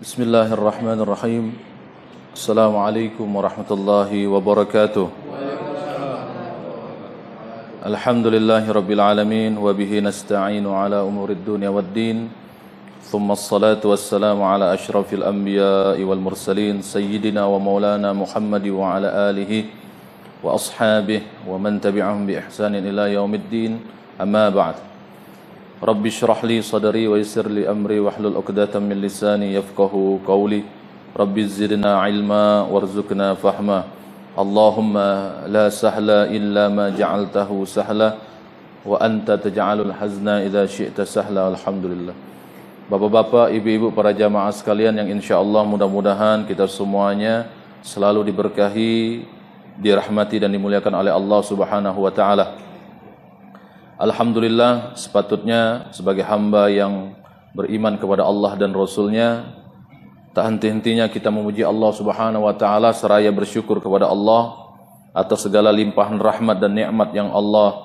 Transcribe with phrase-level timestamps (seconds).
[0.00, 1.44] بسم الله الرحمن الرحيم
[2.32, 5.08] السلام عليكم ورحمة الله وبركاته
[7.84, 12.32] الحمد لله رب العالمين وبه نستعين على أمور الدنيا والدين
[13.12, 19.52] ثم الصلاة والسلام على أشرف الأنبياء والمرسلين سيدنا ومولانا محمد وعلى آله
[20.40, 23.72] وأصحابه ومن تبعهم بإحسان إلى يوم الدين
[24.20, 24.74] أما بعد
[25.83, 30.63] رب اشرح لي صدري ويسر لي أمري واحلل عقدة من لساني يفقه قولي
[31.17, 33.79] رب زدنا علما وارزقنا فهما
[34.39, 34.95] اللهم
[35.47, 38.09] لا سهل إلا ما جعلته سهلا
[38.85, 42.15] وأنت تجعل الحزن إذا شئت سهلا الحمد لله
[42.85, 47.49] Bapak-bapak, ibu-ibu, para jamaah sekalian yang insya Allah mudah-mudahan kita semuanya
[47.81, 49.25] selalu diberkahi,
[49.81, 52.53] dirahmati dan dimuliakan oleh Allah Subhanahu wa taala.
[54.00, 57.20] Alhamdulillah sepatutnya sebagai hamba yang
[57.52, 59.60] beriman kepada Allah dan Rasulnya
[60.32, 64.72] tak henti-hentinya kita memuji Allah Subhanahu wa taala seraya bersyukur kepada Allah
[65.12, 67.76] atas segala limpahan rahmat dan nikmat yang Allah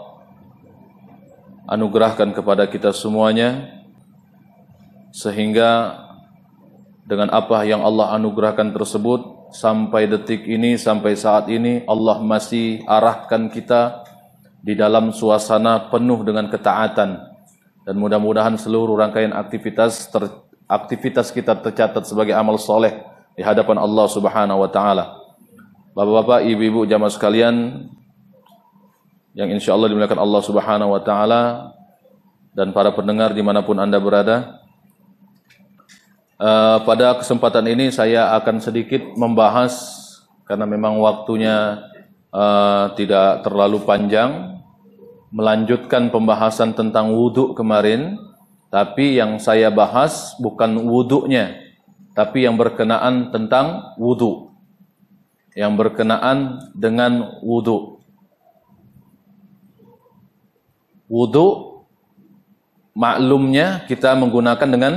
[1.68, 3.84] anugerahkan kepada kita semuanya
[5.12, 6.00] sehingga
[7.04, 13.52] dengan apa yang Allah anugerahkan tersebut sampai detik ini sampai saat ini Allah masih arahkan
[13.52, 14.05] kita
[14.66, 17.22] di dalam suasana penuh dengan ketaatan
[17.86, 20.26] dan mudah-mudahan seluruh rangkaian aktivitas ter,
[20.66, 22.98] aktivitas kita tercatat sebagai amal soleh
[23.38, 25.22] di hadapan Allah Subhanahu wa taala.
[25.94, 27.86] Bapak-bapak, ibu-ibu, jamaah sekalian
[29.38, 31.42] yang insya Allah dimuliakan Allah Subhanahu wa taala
[32.58, 34.66] dan para pendengar di mana pun Anda berada,
[36.36, 39.72] Uh, pada kesempatan ini saya akan sedikit membahas
[40.44, 41.80] karena memang waktunya
[42.28, 44.55] uh, tidak terlalu panjang
[45.34, 48.18] melanjutkan pembahasan tentang wudhu kemarin
[48.70, 51.62] tapi yang saya bahas bukan wudhunya
[52.14, 54.52] tapi yang berkenaan tentang wudhu
[55.56, 58.00] yang berkenaan dengan wudhu
[61.10, 61.76] wudhu
[62.96, 64.94] maklumnya kita menggunakan dengan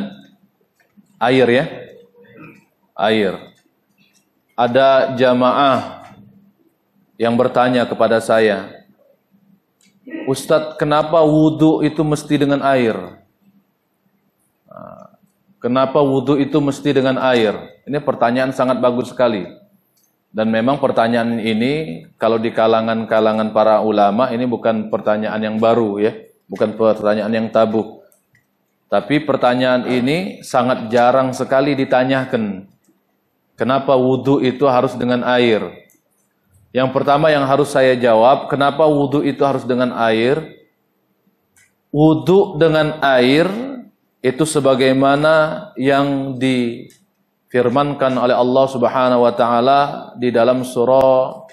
[1.19, 1.65] air ya.
[2.95, 3.35] Air.
[4.59, 6.03] Ada jamaah
[7.19, 8.78] yang bertanya kepada saya
[10.29, 12.93] Ustadz kenapa wudhu itu mesti dengan air?
[15.59, 17.57] Kenapa wudhu itu mesti dengan air?
[17.89, 19.49] Ini pertanyaan sangat bagus sekali.
[20.29, 26.13] Dan memang pertanyaan ini kalau di kalangan-kalangan para ulama ini bukan pertanyaan yang baru ya.
[26.45, 28.05] Bukan pertanyaan yang tabu.
[28.93, 32.69] Tapi pertanyaan ini sangat jarang sekali ditanyakan.
[33.57, 35.88] Kenapa wudhu itu harus dengan air?
[36.69, 40.37] Yang pertama yang harus saya jawab, kenapa wudhu itu harus dengan air?
[41.89, 43.49] Wudhu dengan air
[44.21, 49.81] itu sebagaimana yang difirmankan oleh Allah Subhanahu wa taala
[50.21, 51.49] di dalam surah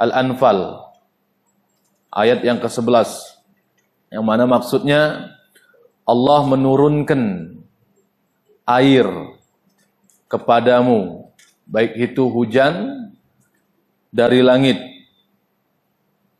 [0.00, 0.82] Al-Anfal
[2.10, 3.06] ayat yang ke-11
[4.10, 5.30] yang mana maksudnya
[6.02, 7.54] Allah menurunkan
[8.64, 9.06] air
[10.26, 11.30] kepadamu
[11.68, 13.04] baik itu hujan
[14.14, 14.78] dari langit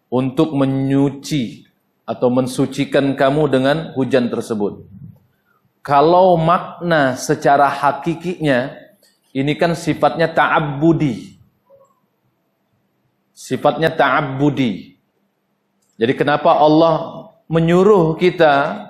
[0.06, 1.66] untuk menyuci
[2.06, 4.86] atau mensucikan kamu dengan hujan tersebut.
[5.82, 8.70] Kalau makna secara hakikinya
[9.34, 11.34] ini kan sifatnya ta'abbudi.
[13.34, 14.94] Sifatnya ta'abbudi.
[15.98, 18.86] Jadi kenapa Allah menyuruh kita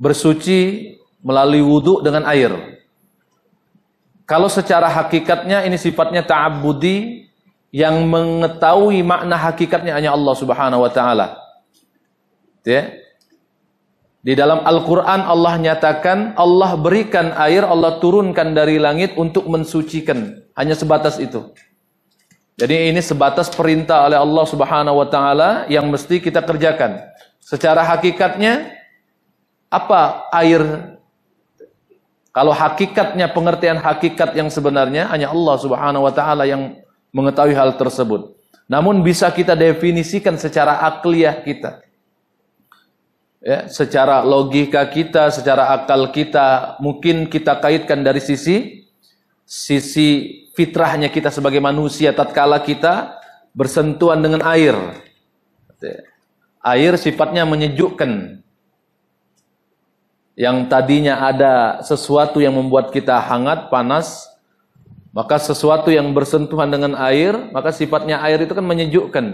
[0.00, 2.80] bersuci melalui wudhu dengan air.
[4.24, 7.27] Kalau secara hakikatnya ini sifatnya ta'abudi
[7.68, 11.36] yang mengetahui makna hakikatnya hanya Allah Subhanahu wa taala.
[12.64, 12.92] Ya.
[14.18, 20.42] Di dalam Al-Qur'an Allah nyatakan Allah berikan air, Allah turunkan dari langit untuk mensucikan.
[20.52, 21.48] Hanya sebatas itu.
[22.58, 26.98] Jadi ini sebatas perintah oleh Allah Subhanahu wa taala yang mesti kita kerjakan.
[27.38, 28.74] Secara hakikatnya
[29.70, 30.60] apa air?
[32.34, 36.74] Kalau hakikatnya pengertian hakikat yang sebenarnya hanya Allah Subhanahu wa taala yang
[37.12, 38.36] mengetahui hal tersebut.
[38.68, 41.80] Namun bisa kita definisikan secara akliyah kita.
[43.38, 48.84] Ya, secara logika kita, secara akal kita, mungkin kita kaitkan dari sisi
[49.48, 53.16] sisi fitrahnya kita sebagai manusia tatkala kita
[53.56, 54.76] bersentuhan dengan air.
[56.60, 58.42] Air sifatnya menyejukkan,
[60.36, 64.28] yang tadinya ada sesuatu yang membuat kita hangat, panas,
[65.12, 69.26] maka sesuatu yang bersentuhan dengan air, maka sifatnya air itu kan menyejukkan.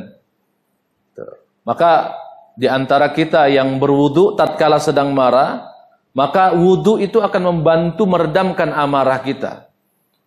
[1.64, 2.14] Maka
[2.54, 5.66] di antara kita yang berwudu tatkala sedang marah,
[6.14, 9.66] maka wudhu itu akan membantu meredamkan amarah kita.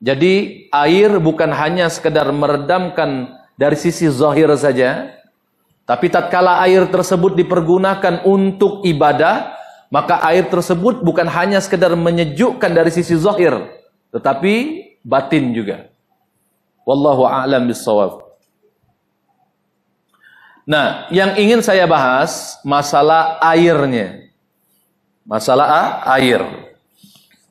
[0.04, 5.10] Jadi air bukan hanya sekedar meredamkan dari sisi zahir saja,
[5.88, 9.56] tapi tatkala air tersebut dipergunakan untuk ibadah,
[9.88, 13.56] maka air tersebut bukan hanya sekedar menyejukkan dari sisi zahir,
[14.12, 15.88] tetapi batin juga.
[16.84, 18.28] Wallahu a'lam bissawab.
[20.68, 24.28] Nah, yang ingin saya bahas masalah airnya.
[25.24, 26.44] Masalah air.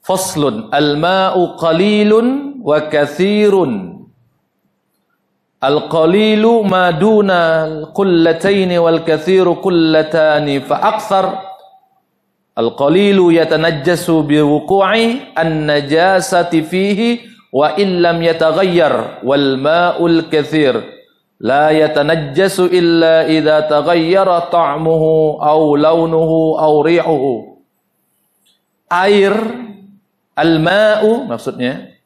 [0.04, 4.04] Faslun al-ma'u qalilun wa kathirun.
[5.56, 11.56] Al-qalilu ma duna al-qullatayn wal kathiru qullatani fa akthar
[12.56, 20.76] Al-qalilu yatanajjasu bi wuqu'i an-najasati fihi wa illam yataghayyar wal ma'ul kathir
[21.40, 27.56] la yatanajjasu illa idza taghayyara ta'muhu aw launuhu aw rihuhu
[28.92, 29.32] air
[30.36, 31.96] al-ma'u maksudnya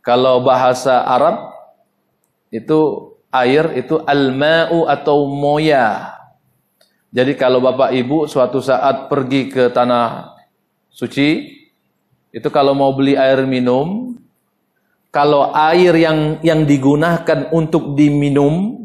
[0.00, 1.52] kalau bahasa Arab
[2.48, 6.14] itu air itu al-ma'u atau moya.
[7.14, 10.34] Jadi kalau Bapak Ibu suatu saat pergi ke tanah
[10.90, 11.50] suci
[12.34, 14.13] itu kalau mau beli air minum
[15.14, 18.82] kalau air yang yang digunakan untuk diminum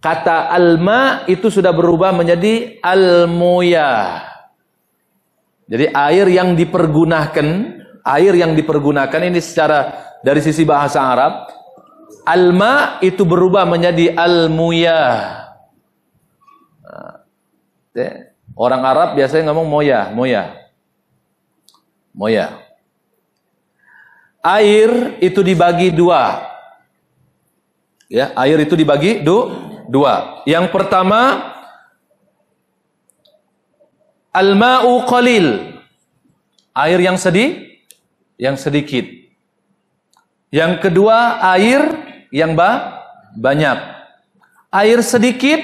[0.00, 4.24] kata alma itu sudah berubah menjadi almoya.
[5.68, 7.48] Jadi air yang dipergunakan,
[8.00, 9.92] air yang dipergunakan ini secara
[10.24, 11.52] dari sisi bahasa Arab,
[12.24, 15.04] alma itu berubah menjadi almuya.
[16.88, 17.20] Nah,
[18.56, 20.56] orang Arab biasanya ngomong moya, moya.
[22.16, 22.67] Moya.
[24.42, 26.46] Air itu dibagi dua.
[28.08, 29.52] Ya, air itu dibagi du,
[29.90, 30.42] dua.
[30.48, 31.54] Yang pertama
[34.32, 35.76] Al-ma'u qalil.
[36.70, 37.82] Air yang sedih,
[38.38, 39.02] yang sedikit.
[40.54, 41.82] Yang kedua, air
[42.30, 43.02] yang ba
[43.34, 43.76] banyak.
[44.70, 45.58] Air sedikit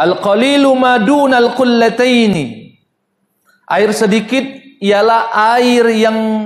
[0.00, 2.72] Al-qalilu madun al-qullataini.
[3.68, 4.40] Air sedikit
[4.80, 5.28] ialah
[5.60, 6.39] air yang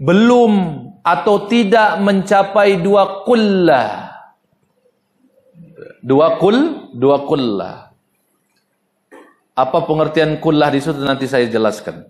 [0.00, 0.52] belum
[1.04, 4.10] atau tidak mencapai dua kullah.
[6.04, 7.92] Dua kul, dua kullah.
[9.54, 12.04] Apa pengertian kullah di situ nanti saya jelaskan.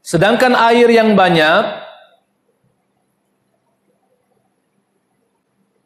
[0.00, 1.90] Sedangkan air yang banyak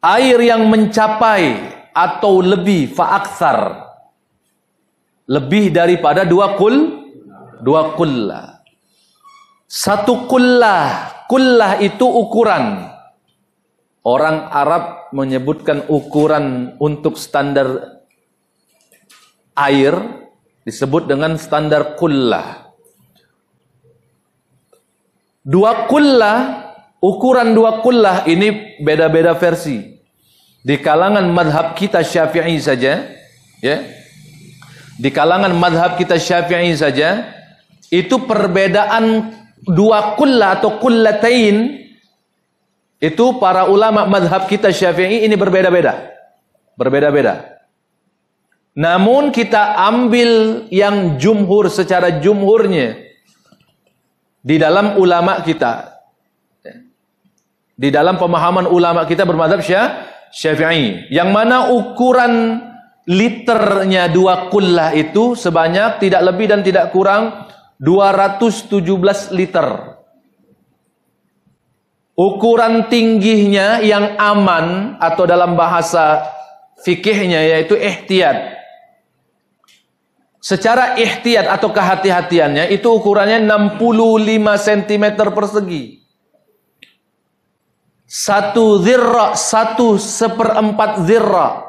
[0.05, 3.81] air yang mencapai atau lebih fa'aksar
[5.25, 7.01] lebih daripada dua kul
[7.65, 8.54] dua kullah
[9.65, 12.95] satu kullah kullah itu ukuran
[14.05, 17.99] orang Arab menyebutkan ukuran untuk standar
[19.57, 19.95] air
[20.67, 22.69] disebut dengan standar kullah.
[25.45, 26.37] Dua kullah,
[27.01, 29.93] ukuran dua kullah ini beda-beda versi.
[30.65, 33.05] Di kalangan madhab kita syafi'i saja,
[33.61, 33.77] ya.
[34.97, 37.29] Di kalangan madhab kita syafi'i saja,
[37.93, 41.85] itu perbedaan dua kullah atau kullatain
[43.01, 46.15] itu para ulama madhab kita syafi'i ini berbeda-beda.
[46.79, 47.59] Berbeda-beda.
[48.75, 52.99] Namun kita ambil yang jumhur secara jumhurnya
[54.43, 55.95] di dalam ulama kita.
[57.75, 59.59] Di dalam pemahaman ulama kita bermadhab
[60.31, 61.11] syafi'i.
[61.11, 62.63] Yang mana ukuran
[63.05, 67.45] liternya dua kullah itu sebanyak tidak lebih dan tidak kurang
[67.79, 69.67] 217 liter.
[72.15, 76.23] Ukuran tingginya yang aman atau dalam bahasa
[76.79, 78.55] fikihnya yaitu ihtiyat
[80.45, 83.81] Secara ihtiyat atau kehati-hatiannya itu ukurannya 65
[84.61, 86.05] cm persegi.
[88.05, 91.65] Satu zirra, satu seperempat zirra.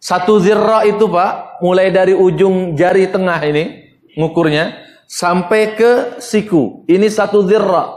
[0.00, 4.72] Satu zirra itu pak, mulai dari ujung jari tengah ini, ngukurnya,
[5.06, 6.82] sampai ke siku.
[6.90, 7.94] Ini satu zirra.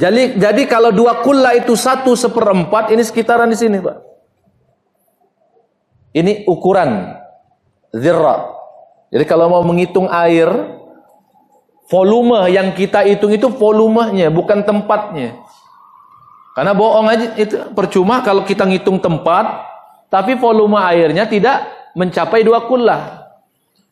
[0.00, 4.00] Jadi, jadi kalau dua kulla itu satu seperempat, ini sekitaran di sini pak.
[6.16, 7.16] Ini ukuran
[7.92, 8.48] zirra.
[9.12, 10.48] Jadi kalau mau menghitung air,
[11.90, 15.36] volume yang kita hitung itu volumenya, bukan tempatnya.
[16.56, 19.68] Karena bohong aja itu percuma kalau kita ngitung tempat,
[20.08, 23.19] tapi volume airnya tidak mencapai dua kullah.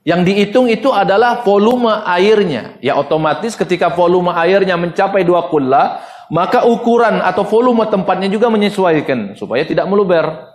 [0.08, 2.80] Yang dihitung itu adalah volume airnya.
[2.80, 6.00] Ya otomatis ketika volume airnya mencapai dua kullah,
[6.32, 10.48] maka ukuran atau volume tempatnya juga menyesuaikan supaya tidak meluber.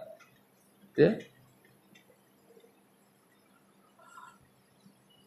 [0.97, 1.21] Ya.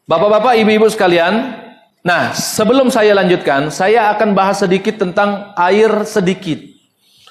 [0.03, 1.63] Bapak-bapak, ibu-ibu sekalian,
[2.03, 6.59] nah sebelum saya lanjutkan, saya akan bahas sedikit tentang air sedikit.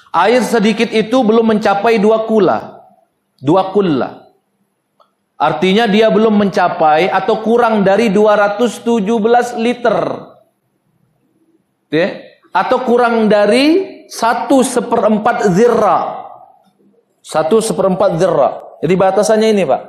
[0.09, 2.89] Air sedikit itu belum mencapai dua kula.
[3.37, 4.26] Dua kula.
[5.37, 9.97] Artinya dia belum mencapai atau kurang dari 217 liter.
[11.93, 12.07] Ya?
[12.49, 16.25] Atau kurang dari satu seperempat zirra.
[17.21, 18.65] Satu seperempat zirra.
[18.81, 19.81] Jadi batasannya ini Pak.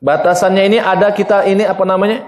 [0.00, 2.26] Batasannya ini ada kita ini apa namanya?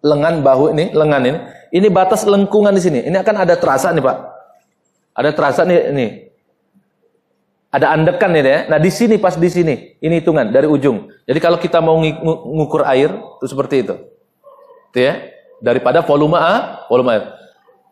[0.00, 1.38] Lengan bahu ini, lengan ini.
[1.70, 3.00] Ini batas lengkungan di sini.
[3.04, 4.18] Ini akan ada terasa nih, Pak.
[5.14, 6.06] Ada terasa nih, ini.
[7.70, 8.58] Ada andekan nih ya.
[8.66, 9.94] Nah, di sini pas di sini.
[10.02, 11.06] Ini hitungan dari ujung.
[11.22, 13.94] Jadi kalau kita mau ngukur air itu seperti itu.
[14.90, 15.14] Itu ya.
[15.62, 17.24] Daripada volume A, volume air.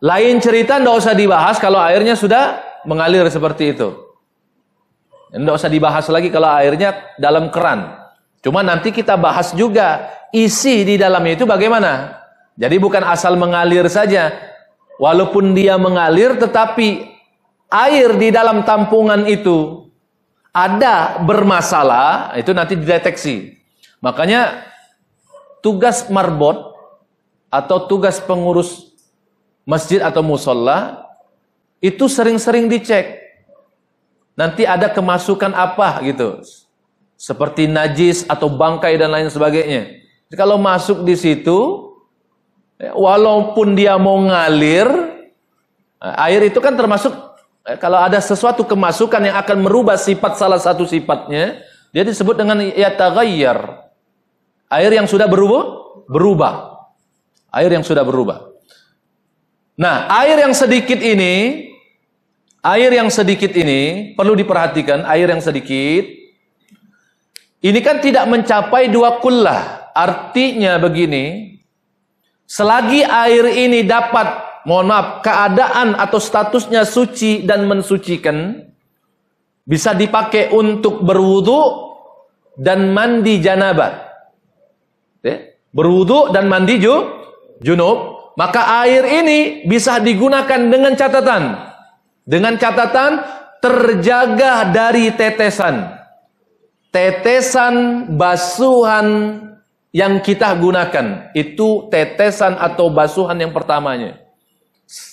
[0.03, 3.95] Lain cerita enggak usah dibahas kalau airnya sudah mengalir seperti itu.
[5.31, 7.95] Enggak usah dibahas lagi kalau airnya dalam keran.
[8.43, 12.19] Cuma nanti kita bahas juga isi di dalamnya itu bagaimana.
[12.59, 14.35] Jadi bukan asal mengalir saja.
[14.99, 17.18] Walaupun dia mengalir tetapi
[17.69, 19.85] air di dalam tampungan itu
[20.49, 23.55] ada bermasalah, itu nanti dideteksi.
[24.01, 24.65] Makanya
[25.61, 26.73] tugas marbot
[27.53, 28.97] atau tugas pengurus
[29.63, 31.05] masjid atau musola
[31.77, 33.21] itu sering-sering dicek.
[34.33, 36.41] Nanti ada kemasukan apa gitu
[37.19, 39.99] seperti najis atau bangkai dan lain sebagainya.
[40.31, 41.91] Jadi kalau masuk di situ,
[42.79, 44.87] ya, walaupun dia mau ngalir,
[45.99, 47.11] air itu kan termasuk
[47.77, 51.61] kalau ada sesuatu kemasukan yang akan merubah sifat salah satu sifatnya,
[51.93, 53.85] dia disebut dengan yataghayyar.
[54.69, 55.63] Air yang sudah berubah,
[56.09, 56.53] berubah.
[57.53, 58.49] Air yang sudah berubah.
[59.77, 61.67] Nah, air yang sedikit ini,
[62.65, 66.19] air yang sedikit ini perlu diperhatikan, air yang sedikit
[67.59, 69.91] ini kan tidak mencapai dua kullah.
[69.91, 71.59] Artinya begini,
[72.47, 74.31] selagi air ini dapat,
[74.65, 78.65] mohon maaf, keadaan atau statusnya suci dan mensucikan,
[79.63, 81.93] bisa dipakai untuk berwudu
[82.57, 84.09] dan mandi janabah.
[85.21, 86.95] Ya, berwudu dan mandi ju,
[87.61, 91.43] junub, maka air ini bisa digunakan dengan catatan.
[92.25, 93.25] Dengan catatan
[93.59, 95.99] terjaga dari tetesan
[96.89, 99.07] tetesan basuhan
[99.89, 104.17] yang kita gunakan itu tetesan atau basuhan yang pertamanya.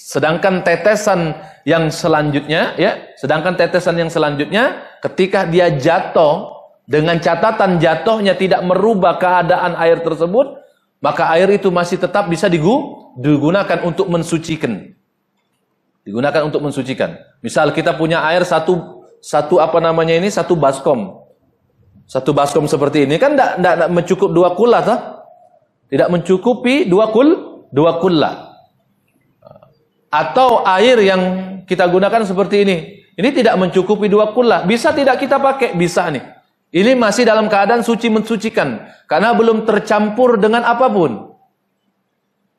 [0.07, 1.35] Sedangkan tetesan
[1.67, 6.55] yang selanjutnya ya, sedangkan tetesan yang selanjutnya ketika dia jatuh
[6.87, 10.63] dengan catatan jatuhnya tidak merubah keadaan air tersebut,
[11.03, 12.47] maka air itu masih tetap bisa
[13.19, 14.95] digunakan untuk mensucikan.
[16.07, 17.19] Digunakan untuk mensucikan.
[17.43, 21.27] Misal kita punya air satu satu apa namanya ini satu baskom
[22.07, 25.01] satu baskom seperti ini kan tidak mencukup dua kula tak?
[25.91, 27.29] Tidak mencukupi dua kul,
[27.75, 28.46] dua kula.
[30.09, 31.21] Atau air yang
[31.67, 32.77] kita gunakan seperti ini.
[33.17, 34.65] Ini tidak mencukupi dua kula.
[34.69, 35.73] Bisa tidak kita pakai?
[35.75, 36.23] Bisa nih.
[36.71, 38.85] Ini masih dalam keadaan suci mensucikan.
[39.09, 41.33] Karena belum tercampur dengan apa pun.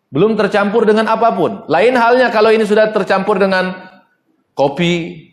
[0.09, 1.67] Belum tercampur dengan apa pun.
[1.69, 3.75] Lain halnya kalau ini sudah tercampur dengan
[4.55, 5.29] kopi,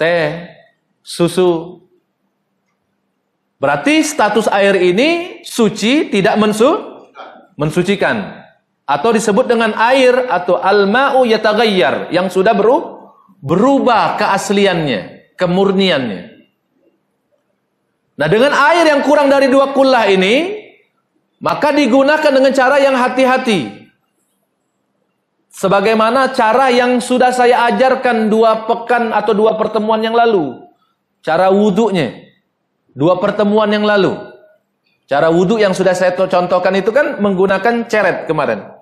[0.00, 0.48] teh,
[1.04, 1.86] susu,
[3.56, 6.76] Berarti status air ini suci tidak mensu
[7.56, 8.44] mensucikan
[8.86, 13.10] atau disebut dengan air atau al-ma'u yataghayyar yang sudah beru
[13.42, 16.22] berubah keasliannya, kemurniannya.
[18.16, 20.64] Nah, dengan air yang kurang dari dua kullah ini
[21.42, 23.90] maka digunakan dengan cara yang hati-hati.
[25.52, 30.64] Sebagaimana cara yang sudah saya ajarkan dua pekan atau dua pertemuan yang lalu.
[31.24, 32.12] Cara wudhunya.
[32.92, 34.16] Dua pertemuan yang lalu.
[35.08, 38.75] Cara wudhu yang sudah saya contohkan itu kan menggunakan ceret kemarin.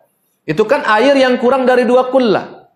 [0.44, 2.68] Itu kan air yang kurang dari dua kullah.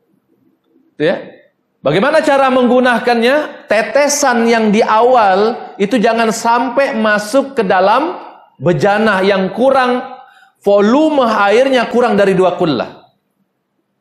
[0.96, 1.38] Ya.
[1.84, 3.68] Bagaimana cara menggunakannya?
[3.68, 8.16] Tetesan yang di awal itu jangan sampai masuk ke dalam
[8.56, 10.00] bejana yang kurang
[10.64, 13.12] volume airnya kurang dari dua kullah.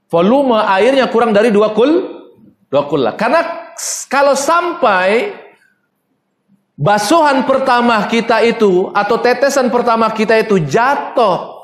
[0.08, 1.92] Volume airnya kurang dari dua kul
[2.72, 3.14] dua kullah.
[3.20, 3.76] Karena
[4.08, 5.36] kalau sampai
[6.80, 11.57] basuhan pertama kita itu atau tetesan pertama kita itu jatuh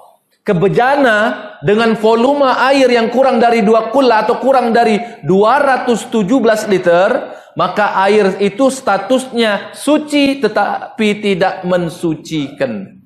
[0.44, 6.12] ke bejana dengan volume air yang kurang dari dua kula atau kurang dari 217
[6.68, 7.10] liter,
[7.56, 13.00] maka air itu statusnya suci tetapi tidak mensucikan.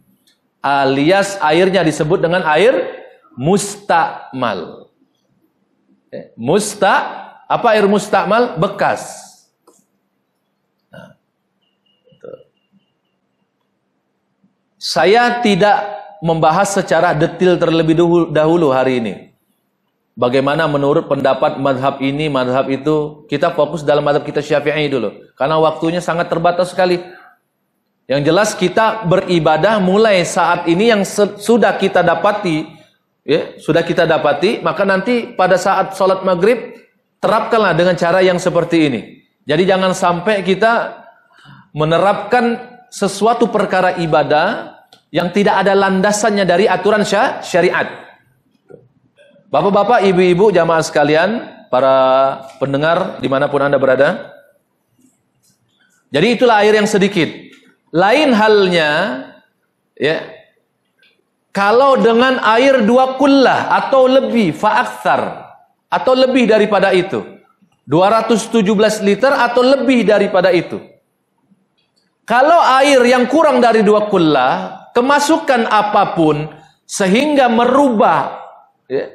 [0.66, 2.74] Alias airnya disebut dengan air
[3.38, 4.90] mustakmal.
[6.10, 6.94] Eh, musta
[7.46, 8.58] apa air mustakmal?
[8.58, 9.30] Bekas.
[14.78, 17.98] Saya tidak membahas secara detail terlebih
[18.34, 19.14] dahulu hari ini.
[20.18, 23.22] Bagaimana menurut pendapat madhab ini, madhab itu.
[23.30, 25.14] Kita fokus dalam madhab kita syafi'i dulu.
[25.38, 26.98] Karena waktunya sangat terbatas sekali.
[28.10, 31.06] Yang jelas kita beribadah mulai saat ini yang
[31.38, 32.66] sudah kita dapati,
[33.28, 36.82] ya, sudah kita dapati, maka nanti pada saat sholat maghrib
[37.20, 39.02] terapkanlah dengan cara yang seperti ini.
[39.44, 41.04] Jadi jangan sampai kita
[41.76, 42.58] menerapkan
[42.88, 44.77] sesuatu perkara ibadah
[45.12, 47.04] yang tidak ada landasannya dari aturan
[47.42, 47.88] syariat.
[49.48, 51.30] Bapak-bapak, ibu-ibu, jamaah sekalian,
[51.72, 51.96] para
[52.60, 54.36] pendengar di mana pun anda berada.
[56.12, 57.28] Jadi itulah air yang sedikit.
[57.92, 59.24] Lain halnya
[59.96, 60.28] ya
[61.52, 65.50] kalau dengan air dua kullah atau lebih fa'akthar
[65.90, 67.24] atau lebih daripada itu
[67.88, 68.62] 217
[69.08, 70.78] liter atau lebih daripada itu
[72.28, 76.50] kalau air yang kurang dari dua kullah kemasukan apa pun
[76.90, 78.42] sehingga merubah
[78.90, 79.14] ya,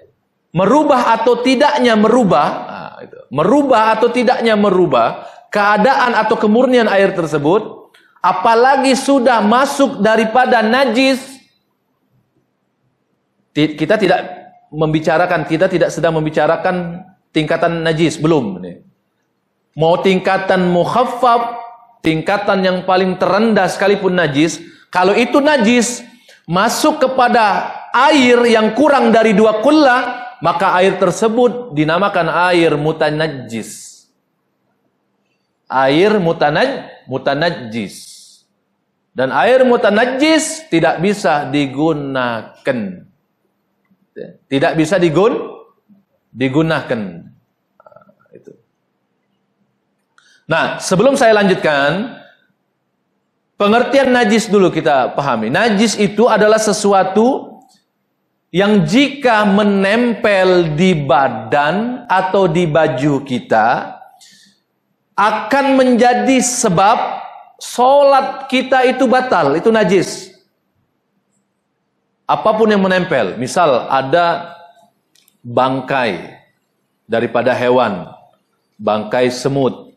[0.55, 7.91] merubah atau tidaknya merubah nah, itu, merubah atau tidaknya merubah keadaan atau kemurnian air tersebut
[8.23, 11.19] apalagi sudah masuk daripada najis
[13.51, 14.23] kita tidak
[14.71, 17.03] membicarakan kita tidak sedang membicarakan
[17.35, 18.63] tingkatan najis belum
[19.75, 21.59] mau tingkatan mukhaffaf
[22.07, 24.63] tingkatan yang paling terendah sekalipun najis
[24.93, 26.05] kalau itu najis
[26.45, 34.05] masuk kepada air yang kurang dari dua kullah maka air tersebut dinamakan air mutanajis
[35.73, 38.13] air mutanaj mutanajis
[39.13, 42.79] dan air mutanajis tidak bisa digunakan.
[44.49, 45.37] Tidak bisa digun
[46.33, 47.21] digunakan.
[48.33, 48.53] Itu.
[50.49, 52.22] Nah, sebelum saya lanjutkan,
[53.63, 55.47] pengertian najis dulu kita pahami.
[55.47, 57.63] Najis itu adalah sesuatu
[58.51, 63.95] yang jika menempel di badan atau di baju kita
[65.15, 67.23] akan menjadi sebab
[67.63, 70.35] Solat kita itu batal, itu najis.
[72.27, 74.59] Apa pun yang menempel, misal ada
[75.47, 76.43] bangkai
[77.07, 78.11] daripada hewan,
[78.83, 79.95] bangkai semut,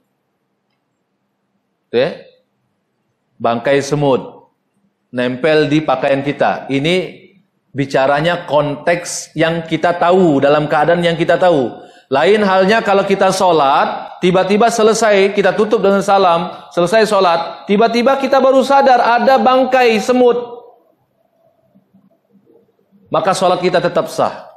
[1.90, 2.22] ya,
[3.40, 4.52] bangkai semut,
[5.12, 6.68] nempel di pakaian kita.
[6.72, 7.26] Ini
[7.76, 11.84] bicaranya konteks yang kita tahu, dalam keadaan yang kita tahu.
[12.08, 18.38] Lain halnya kalau kita sholat, tiba-tiba selesai, kita tutup dengan salam, selesai sholat, tiba-tiba kita
[18.38, 20.38] baru sadar ada bangkai semut.
[23.10, 24.48] Maka sholat kita tetap sah.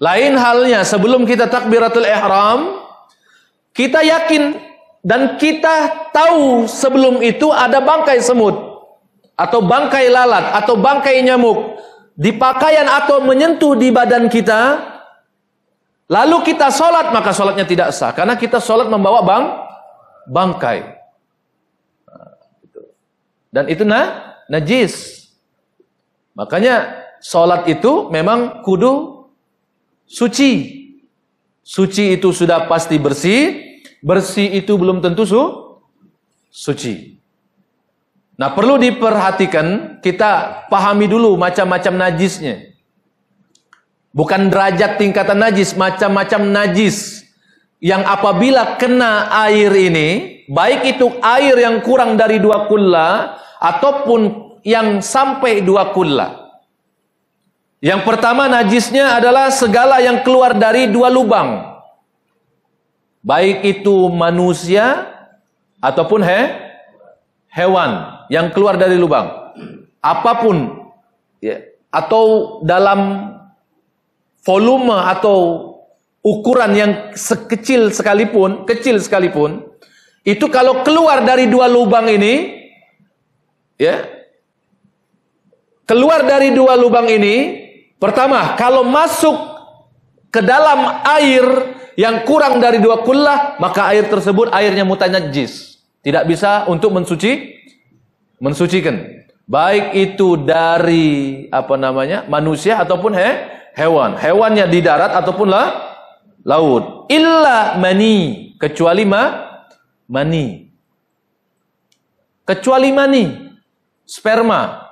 [0.00, 2.82] Lain halnya sebelum kita takbiratul ihram,
[3.76, 4.69] kita yakin
[5.00, 8.56] dan kita tahu sebelum itu ada bangkai semut
[9.36, 11.80] atau bangkai lalat atau bangkai nyamuk
[12.16, 14.90] di pakaian atau menyentuh di badan kita
[16.10, 18.10] Lalu kita sholat, maka sholatnya tidak sah.
[18.10, 19.44] Karena kita sholat membawa bang,
[20.26, 20.98] bangkai.
[23.54, 25.22] Dan itu nah, najis.
[26.34, 29.22] Makanya sholat itu memang kudu
[30.02, 30.82] suci.
[31.62, 33.69] Suci itu sudah pasti bersih.
[34.00, 35.42] Bersih itu belum tentu su,
[36.48, 37.20] suci.
[38.40, 42.72] Nah perlu diperhatikan, kita pahami dulu macam-macam najisnya.
[44.16, 47.28] Bukan derajat tingkatan najis, macam-macam najis.
[47.84, 50.08] Yang apabila kena air ini,
[50.48, 54.20] baik itu air yang kurang dari dua kulla, ataupun
[54.64, 56.40] yang sampai dua kulla.
[57.80, 61.69] Yang pertama najisnya adalah segala yang keluar dari dua lubang.
[63.20, 65.10] Baik itu manusia,
[65.80, 66.40] ataupun he,
[67.50, 69.26] hewan yang keluar dari lubang.
[70.00, 70.88] Apa pun,
[71.40, 71.60] ya,
[71.92, 73.32] atau dalam
[74.44, 75.68] volume atau
[76.20, 79.64] ukuran yang sekecil sekalipun, kecil sekalipun,
[80.24, 82.60] itu kalau keluar dari dua lubang ini,
[83.80, 84.04] ya,
[85.88, 89.36] keluar dari dua lubang ini, pertama, kalau masuk
[90.28, 91.44] ke dalam air
[92.00, 95.84] yang kurang dari dua kullah, maka air tersebut airnya mutanajis.
[96.00, 97.60] Tidak bisa untuk mensuci,
[98.40, 99.20] mensucikan.
[99.44, 103.30] Baik itu dari apa namanya manusia ataupun he,
[103.76, 104.16] hewan.
[104.16, 105.68] Hewannya di darat ataupun lah
[106.40, 107.04] laut.
[107.12, 108.48] Illa mani.
[108.56, 109.24] Kecuali ma,
[110.08, 110.72] mani.
[112.48, 113.24] Kecuali mani.
[114.08, 114.88] Sperma.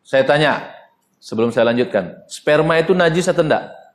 [0.00, 0.72] Saya tanya.
[1.20, 2.24] Sebelum saya lanjutkan.
[2.24, 3.85] Sperma itu najis atau tidak?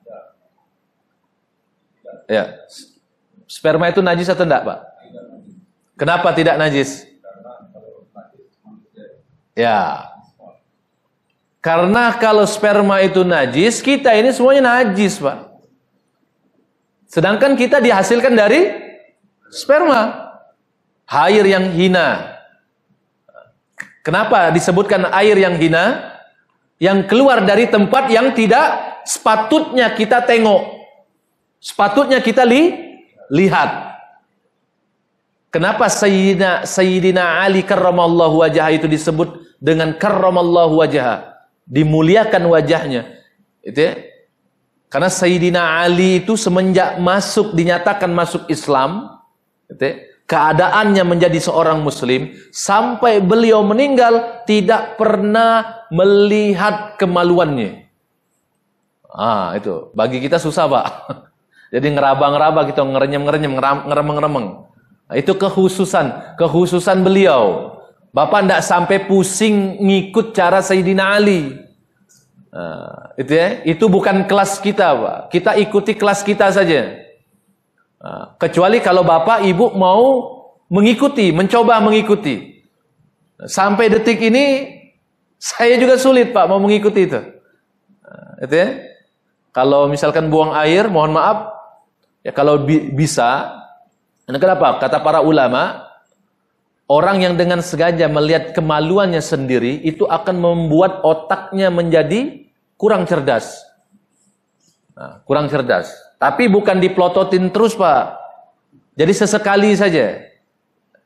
[2.32, 2.56] Ya.
[3.44, 4.80] Sperma itu najis atau tidak Pak?
[6.00, 7.04] Kenapa tidak najis?
[9.52, 10.08] Ya.
[11.62, 15.54] Karena kalau sperma itu najis, kita ini semuanya najis, Pak.
[17.06, 18.72] Sedangkan kita dihasilkan dari
[19.54, 20.32] sperma.
[21.06, 22.40] Air yang hina.
[24.02, 26.18] Kenapa disebutkan air yang hina?
[26.82, 30.81] Yang keluar dari tempat yang tidak sepatutnya kita tengok.
[31.62, 32.74] Sepatutnya kita li,
[33.30, 33.94] lihat.
[35.54, 41.38] Kenapa Sayyidina, Sayyidina Ali karramallahu wajah itu disebut dengan karramallahu wajah?
[41.70, 43.14] Dimuliakan wajahnya.
[43.62, 43.94] Itu ya?
[44.90, 49.22] Karena Sayyidina Ali itu semenjak masuk, dinyatakan masuk Islam,
[49.70, 49.94] itu ya?
[50.26, 57.86] keadaannya menjadi seorang muslim, sampai beliau meninggal, tidak pernah melihat kemaluannya.
[59.12, 59.92] Ah, itu.
[59.92, 60.88] Bagi kita susah, Pak.
[61.72, 63.56] Jadi ngeraba-ngeraba kita ngerenyem-ngerenyem,
[63.88, 64.48] ngeremeng-ngeremeng.
[65.08, 67.76] Nah, itu kekhususan, kekhususan beliau.
[68.12, 71.56] Bapak tidak sampai pusing ngikut cara Sayyidina Ali.
[72.52, 75.18] Nah, itu ya, itu bukan kelas kita, Pak.
[75.32, 76.92] Kita ikuti kelas kita saja.
[78.04, 80.04] Nah, kecuali kalau Bapak Ibu mau
[80.68, 82.60] mengikuti, mencoba mengikuti.
[83.48, 84.76] Sampai detik ini
[85.40, 87.20] saya juga sulit, Pak, mau mengikuti itu.
[88.04, 88.70] Nah, itu ya.
[89.52, 91.51] Kalau misalkan buang air, mohon maaf,
[92.22, 93.62] ya kalau bi bisa
[94.28, 94.80] kenapa?
[94.80, 95.92] Kata para ulama,
[96.88, 102.48] orang yang dengan sengaja melihat kemaluannya sendiri itu akan membuat otaknya menjadi
[102.80, 103.60] kurang cerdas.
[104.96, 105.92] Nah, kurang cerdas.
[106.22, 108.22] Tapi bukan diplototin terus, Pak.
[108.94, 110.22] Jadi sesekali saja.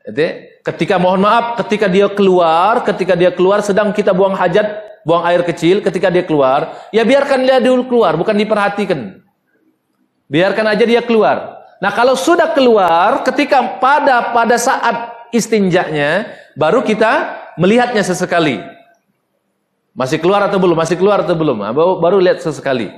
[0.05, 0.25] Jadi,
[0.61, 5.41] ketika mohon maaf, ketika dia keluar, ketika dia keluar sedang kita buang hajat, buang air
[5.41, 9.24] kecil, ketika dia keluar, ya biarkan dia dulu keluar, bukan diperhatikan.
[10.25, 11.65] Biarkan aja dia keluar.
[11.77, 18.63] Nah, kalau sudah keluar ketika pada pada saat istinjaknya baru kita melihatnya sesekali.
[19.95, 20.75] Masih keluar atau belum?
[20.75, 21.63] Masih keluar atau belum?
[21.63, 22.91] Nah, baru, baru lihat sesekali.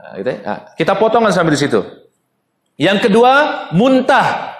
[0.00, 0.38] Nah, gitu ya.
[0.40, 1.80] nah, kita potongkan sampai di situ.
[2.80, 4.56] Yang kedua, muntah.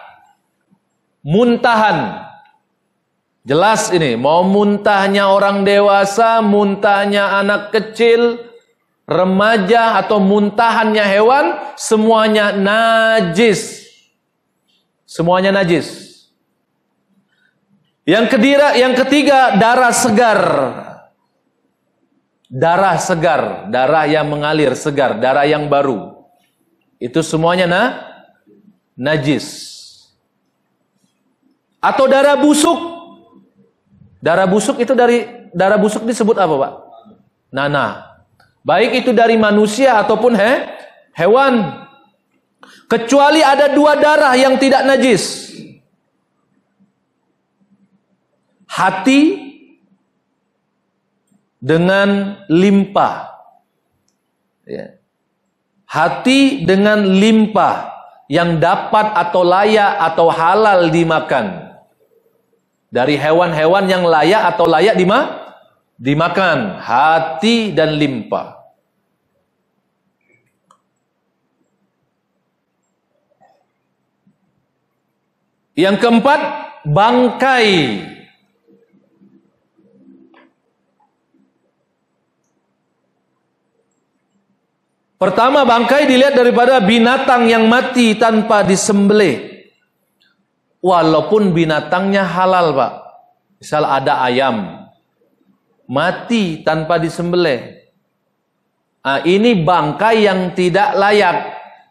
[1.25, 2.29] Muntahan.
[3.43, 8.38] Jelas ini, mau muntahnya orang dewasa, muntahnya anak kecil,
[9.12, 11.46] remaja atau muntahannya hewan
[11.77, 13.85] semuanya najis.
[15.05, 16.12] Semuanya najis.
[18.03, 20.40] Yang kedira, yang ketiga darah segar.
[22.53, 26.27] Darah segar, darah yang mengalir segar, darah yang baru.
[27.01, 27.83] Itu semuanya na
[28.92, 29.70] najis.
[31.81, 32.79] Atau darah busuk.
[34.22, 36.72] Darah busuk itu dari darah busuk disebut apa, Pak?
[37.51, 38.12] Nanah.
[38.62, 40.53] Baik itu dari manusia ataupun he,
[41.18, 41.83] hewan.
[42.87, 45.51] Kecuali ada dua darah yang tidak najis.
[48.70, 49.20] Hati
[51.59, 53.35] dengan limpa.
[54.64, 54.96] Ya.
[55.90, 57.92] Hati dengan limpa
[58.31, 61.75] yang dapat atau layak atau halal dimakan.
[62.92, 65.41] Dari hewan-hewan yang layak atau layak dimakan
[66.00, 68.62] dimakan hati dan limpa.
[75.72, 76.40] Yang keempat,
[76.85, 77.70] bangkai.
[85.16, 89.64] Pertama, bangkai dilihat daripada binatang yang mati tanpa disembelih.
[90.83, 92.92] Walaupun binatangnya halal, Pak.
[93.62, 94.82] Misal ada ayam,
[95.92, 97.85] mati tanpa disembelih.
[99.05, 101.37] Nah, ini bangkai yang tidak layak.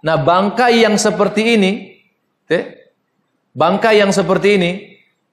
[0.01, 1.71] Nah, bangkai yang seperti ini,
[2.49, 2.89] eh,
[3.53, 4.71] bangkai yang seperti ini,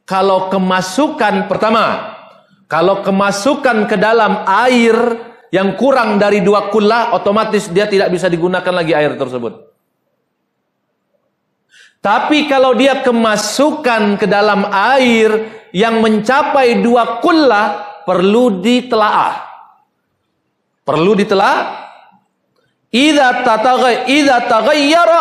[0.04, 2.12] kalau kemasukan pertama,
[2.68, 4.96] kalau kemasukan ke dalam air
[5.48, 9.64] yang kurang dari dua kullah, otomatis dia tidak bisa digunakan lagi air tersebut.
[12.04, 19.44] Tapi kalau dia kemasukan ke dalam air yang mencapai dua kullah, perlu ditelaah.
[20.88, 21.84] Perlu ditelaah.
[22.88, 25.20] Idza tataghay idza taghayyara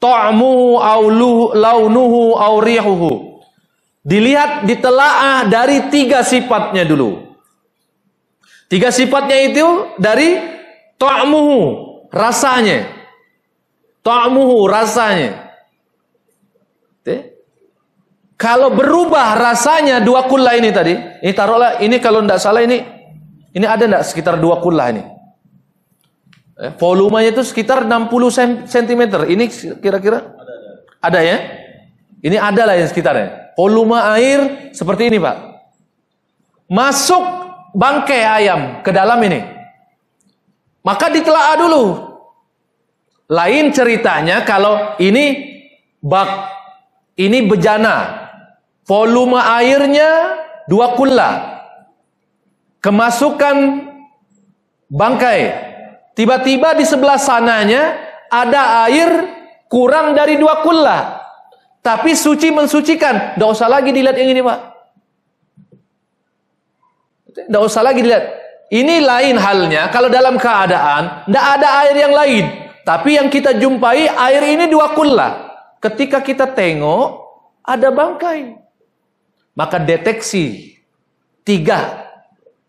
[0.00, 1.04] ta'mu aw
[1.52, 3.44] launuhu aw rihuhu.
[4.00, 7.36] Dilihat ditelaah dari tiga sifatnya dulu.
[8.72, 9.66] Tiga sifatnya itu
[10.00, 10.40] dari
[10.96, 11.60] ta'muhu,
[12.08, 12.88] rasanya.
[14.00, 15.45] Ta'muhu, rasanya.
[18.36, 20.92] Kalau berubah rasanya dua kullah ini tadi,
[21.24, 22.84] ini taruhlah ini kalau tidak salah ini
[23.56, 25.16] ini ada tidak sekitar dua kullah ini?
[26.56, 29.02] Eh, volumenya itu sekitar 60 cm.
[29.28, 29.44] Ini
[29.76, 30.24] kira-kira
[31.04, 31.36] ada, ya?
[32.24, 33.52] Ini ada lah yang sekitarnya.
[33.52, 35.56] Volume air seperti ini, Pak.
[36.66, 37.22] masuk
[37.78, 39.38] bangkai ayam ke dalam ini.
[40.82, 41.84] Maka ditelaah dulu.
[43.30, 45.46] Lain ceritanya kalau ini
[46.02, 46.50] bak,
[47.14, 48.25] ini bejana.
[48.86, 50.38] Volume airnya
[50.70, 51.30] dua kula.
[52.78, 53.82] Kemasukan
[54.86, 55.66] bangkai.
[56.14, 57.98] Tiba-tiba di sebelah sananya
[58.30, 59.10] ada air
[59.66, 61.18] kurang dari dua kula.
[61.82, 63.34] Tapi suci mensucikan.
[63.34, 64.58] Tidak usah lagi dilihat yang ini pak.
[67.50, 68.24] Tidak usah lagi dilihat.
[68.66, 72.44] Ini lain halnya kalau dalam keadaan tidak ada air yang lain.
[72.82, 75.54] Tapi yang kita jumpai air ini dua kulla.
[75.82, 77.06] Ketika kita tengok
[77.62, 78.65] ada bangkai.
[79.56, 80.76] Maka deteksi
[81.42, 82.06] tiga.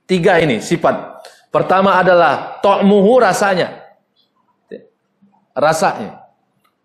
[0.08, 1.19] Tiga ini sifat.
[1.52, 3.84] Pertama adalah to'muhu rasanya.
[5.52, 6.23] Rasanya.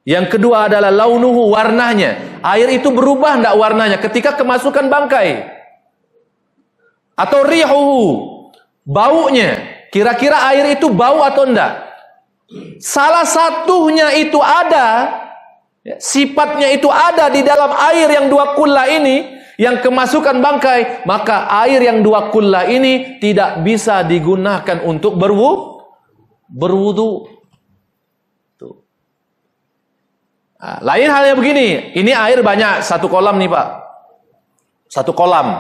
[0.03, 2.43] Yang kedua adalah launuhu warnanya.
[2.43, 5.63] Air itu berubah tidak warnanya ketika kemasukan bangkai
[7.17, 8.03] atau rihuhu
[8.83, 11.93] baunya kira-kira air itu bau atau enggak
[12.81, 15.13] salah satunya itu ada
[15.85, 21.49] ya, sifatnya itu ada di dalam air yang dua kulla ini yang kemasukan bangkai maka
[21.65, 25.83] air yang dua kulla ini tidak bisa digunakan untuk berwu
[26.53, 27.33] berwudu.
[30.63, 31.91] Nah, lain halnya begini.
[31.91, 33.67] Ini air banyak satu kolam nih pak.
[34.87, 35.59] Satu kolam.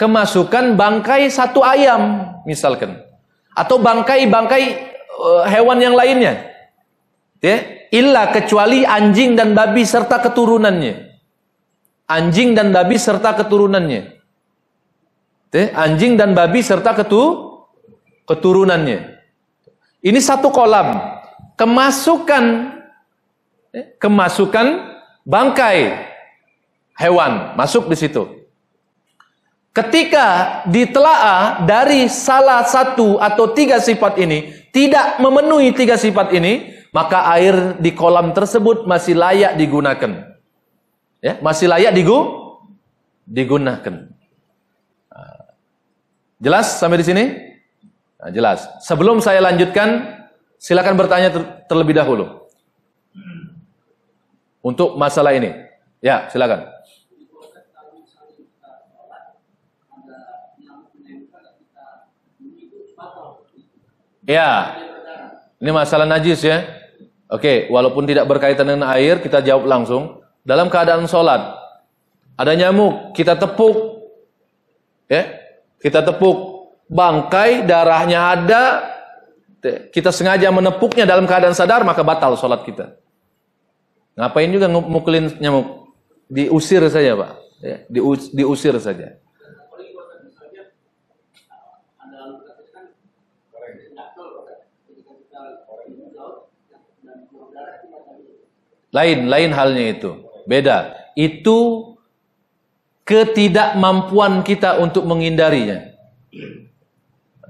[0.00, 2.96] Kemasukan bangkai satu ayam misalkan.
[3.52, 4.62] Atau bangkai-bangkai
[5.20, 6.48] uh, hewan yang lainnya.
[7.44, 11.09] Ya illa kecuali anjing dan babi serta keturunannya
[12.10, 14.18] anjing dan babi serta keturunannya.
[15.54, 17.54] Ya, anjing dan babi serta ketu
[18.26, 19.22] keturunannya.
[20.02, 21.18] Ini satu kolam.
[21.54, 22.44] Kemasukan
[23.70, 24.66] ya, kemasukan
[25.28, 26.08] bangkai
[26.96, 28.22] hewan masuk di situ.
[29.70, 37.26] Ketika ditelaah dari salah satu atau tiga sifat ini tidak memenuhi tiga sifat ini, maka
[37.38, 40.29] air di kolam tersebut masih layak digunakan.
[41.20, 42.18] Ya, masih layak digu
[43.28, 44.08] digunakan.
[46.40, 47.24] Jelas sampai di sini?
[48.16, 48.64] Nah, jelas.
[48.80, 50.08] Sebelum saya lanjutkan,
[50.56, 52.48] silakan bertanya ter terlebih dahulu.
[54.64, 55.52] Untuk masalah ini.
[56.00, 56.64] Ya, silakan.
[64.24, 64.76] Ya.
[65.60, 66.64] Ini masalah najis ya.
[67.28, 70.19] Oke, walaupun tidak berkaitan dengan air, kita jawab langsung.
[70.40, 71.56] Dalam keadaan sholat,
[72.34, 74.00] ada nyamuk, kita tepuk.
[75.10, 75.28] Ya,
[75.80, 76.60] kita tepuk.
[76.90, 78.62] Bangkai, darahnya ada,
[79.94, 82.96] kita sengaja menepuknya dalam keadaan sadar, maka batal sholat kita.
[84.18, 85.92] Ngapain juga mukulin nyamuk?
[86.30, 87.32] Diusir saja Pak.
[87.60, 87.76] Ya,
[88.32, 89.20] diusir saja.
[98.90, 100.29] Lain, lain halnya itu.
[100.50, 100.98] Beda.
[101.14, 101.94] Itu
[103.06, 105.94] ketidakmampuan kita untuk menghindarinya.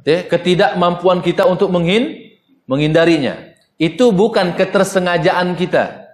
[0.05, 2.37] Ketidakmampuan kita untuk menghin
[2.69, 3.57] menghindarinya.
[3.81, 6.13] Itu bukan ketersengajaan kita.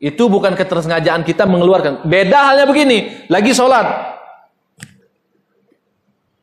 [0.00, 2.08] Itu bukan ketersengajaan kita mengeluarkan.
[2.08, 3.28] Beda halnya begini.
[3.28, 4.16] Lagi sholat.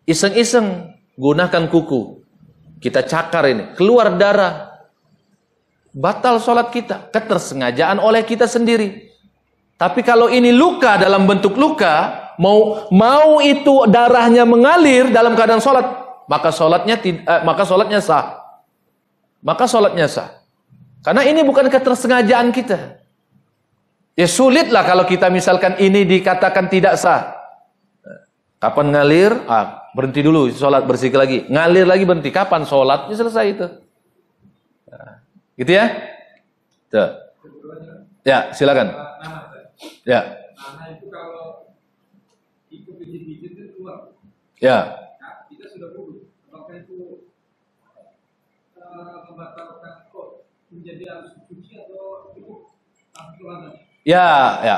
[0.05, 2.21] Iseng-iseng gunakan kuku.
[2.77, 3.63] Kita cakar ini.
[3.77, 4.70] Keluar darah
[5.91, 7.11] batal sholat kita.
[7.11, 9.11] Ketersengajaan oleh kita sendiri.
[9.75, 15.85] Tapi kalau ini luka dalam bentuk luka, mau mau itu darahnya mengalir dalam keadaan sholat,
[16.29, 18.39] maka sholatnya eh, maka sholatnya sah.
[19.41, 20.37] Maka sholatnya sah.
[21.01, 23.01] Karena ini bukan ketersengajaan kita.
[24.13, 27.41] Ya sulitlah kalau kita misalkan ini dikatakan tidak sah.
[28.61, 29.33] Kapan ngalir?
[29.49, 31.49] Ah, berhenti dulu sholat bersih lagi.
[31.49, 32.29] Ngalir lagi berhenti.
[32.29, 33.65] Kapan sholatnya selesai itu?
[35.55, 35.85] Gitu ya?
[36.91, 37.09] Tuh.
[38.23, 38.93] Ya, silakan.
[40.05, 40.37] Ya.
[44.61, 44.77] Ya.
[45.49, 45.89] Kita sudah
[46.51, 47.25] Apakah itu
[49.01, 49.93] membatalkan
[50.71, 52.21] menjadi harus suci atau
[54.01, 54.29] Ya,
[54.65, 54.77] ya.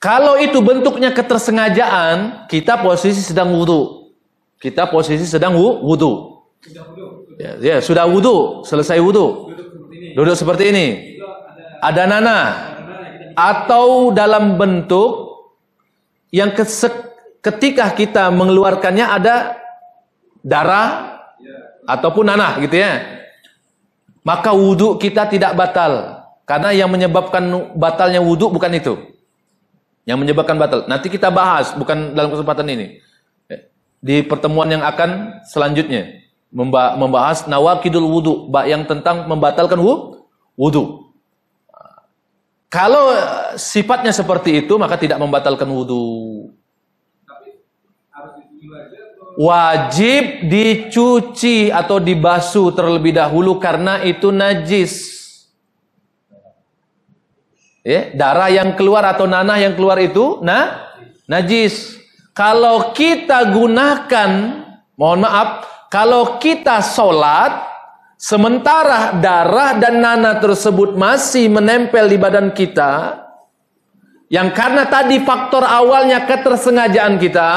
[0.00, 4.12] Kalau itu bentuknya ketersengajaan, kita posisi sedang wudhu.
[4.56, 6.29] Kita posisi sedang wudhu.
[7.40, 9.48] Ya, ya sudah wudhu, selesai wudhu.
[10.12, 10.86] Duduk seperti ini.
[11.80, 12.38] Ada nana.
[13.32, 15.40] Atau dalam bentuk
[16.28, 16.52] yang
[17.40, 19.56] ketika kita mengeluarkannya ada
[20.44, 21.16] darah
[21.88, 23.24] ataupun nanah gitu ya.
[24.20, 26.20] Maka wudhu kita tidak batal.
[26.44, 28.94] Karena yang menyebabkan batalnya wudhu bukan itu.
[30.08, 30.90] yang menyebabkan batal.
[30.90, 32.98] Nanti kita bahas bukan dalam kesempatan ini.
[34.00, 36.19] Di pertemuan yang akan selanjutnya
[36.50, 38.34] membahas nawakidul wudu,
[38.66, 39.78] yang tentang membatalkan
[40.58, 41.06] wudu.
[42.70, 43.10] Kalau
[43.58, 46.50] sifatnya seperti itu maka tidak membatalkan wudu.
[49.40, 55.18] Wajib dicuci atau dibasuh terlebih dahulu karena itu najis.
[57.80, 61.96] Ya, darah yang keluar atau nanah yang keluar itu nah najis.
[62.36, 64.30] Kalau kita gunakan,
[64.94, 67.66] mohon maaf, kalau kita sholat,
[68.14, 73.18] sementara darah dan nanah tersebut masih menempel di badan kita,
[74.30, 77.50] yang karena tadi faktor awalnya ketersengajaan kita,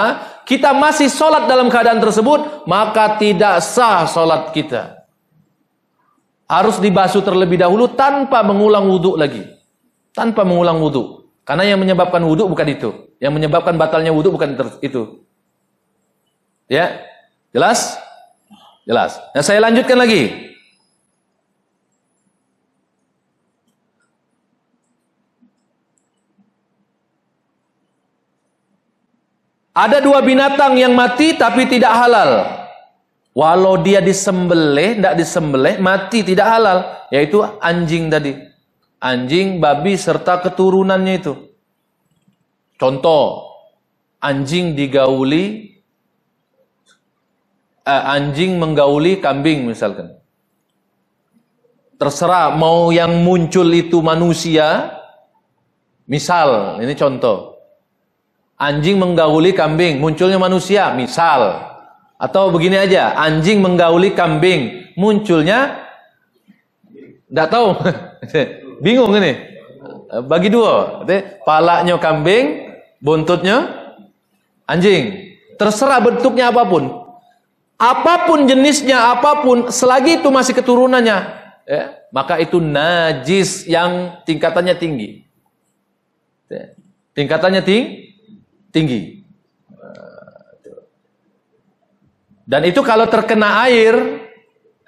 [0.49, 5.05] kita masih sholat dalam keadaan tersebut, maka tidak sah sholat kita.
[6.49, 9.53] Harus dibasuh terlebih dahulu tanpa mengulang wudhu lagi
[10.13, 11.27] tanpa mengulang wudhu.
[11.43, 12.89] Karena yang menyebabkan wudhu bukan itu.
[13.19, 15.27] Yang menyebabkan batalnya wudhu bukan itu.
[16.71, 17.03] Ya,
[17.51, 17.99] jelas?
[18.83, 19.19] Jelas.
[19.31, 20.51] Nah, saya lanjutkan lagi.
[29.73, 32.45] Ada dua binatang yang mati tapi tidak halal.
[33.33, 37.09] Walau dia disembelih, tidak disembelih, mati tidak halal.
[37.09, 38.53] Yaitu anjing tadi
[39.03, 41.35] anjing, babi serta keturunannya itu.
[42.79, 43.51] Contoh,
[44.23, 45.72] anjing digauli
[47.87, 50.15] eh, anjing menggauli kambing misalkan.
[51.99, 54.99] Terserah mau yang muncul itu manusia.
[56.03, 57.55] Misal, ini contoh.
[58.59, 61.63] Anjing menggauli kambing, munculnya manusia, misal.
[62.19, 65.83] Atau begini aja, anjing menggauli kambing, munculnya
[67.33, 67.67] tidak tahu.
[68.83, 69.33] Bingung ini.
[70.29, 71.01] Bagi dua.
[71.47, 72.69] Palanya kambing,
[73.01, 73.73] buntutnya
[74.69, 75.33] anjing.
[75.57, 77.02] Terserah bentuknya apa pun.
[77.77, 81.17] Apa pun jenisnya, apa pun, selagi itu masih keturunannya,
[81.67, 81.83] ya,
[82.13, 85.25] maka itu najis yang tingkatannya tinggi.
[86.47, 86.77] Ya,
[87.17, 88.13] tingkatannya ting
[88.69, 89.23] tinggi.
[92.43, 93.95] Dan itu kalau terkena air,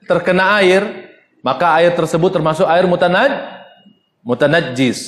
[0.06, 3.32] terkena air, maka air tersebut termasuk air mutanaj
[4.26, 5.02] mutanajjis.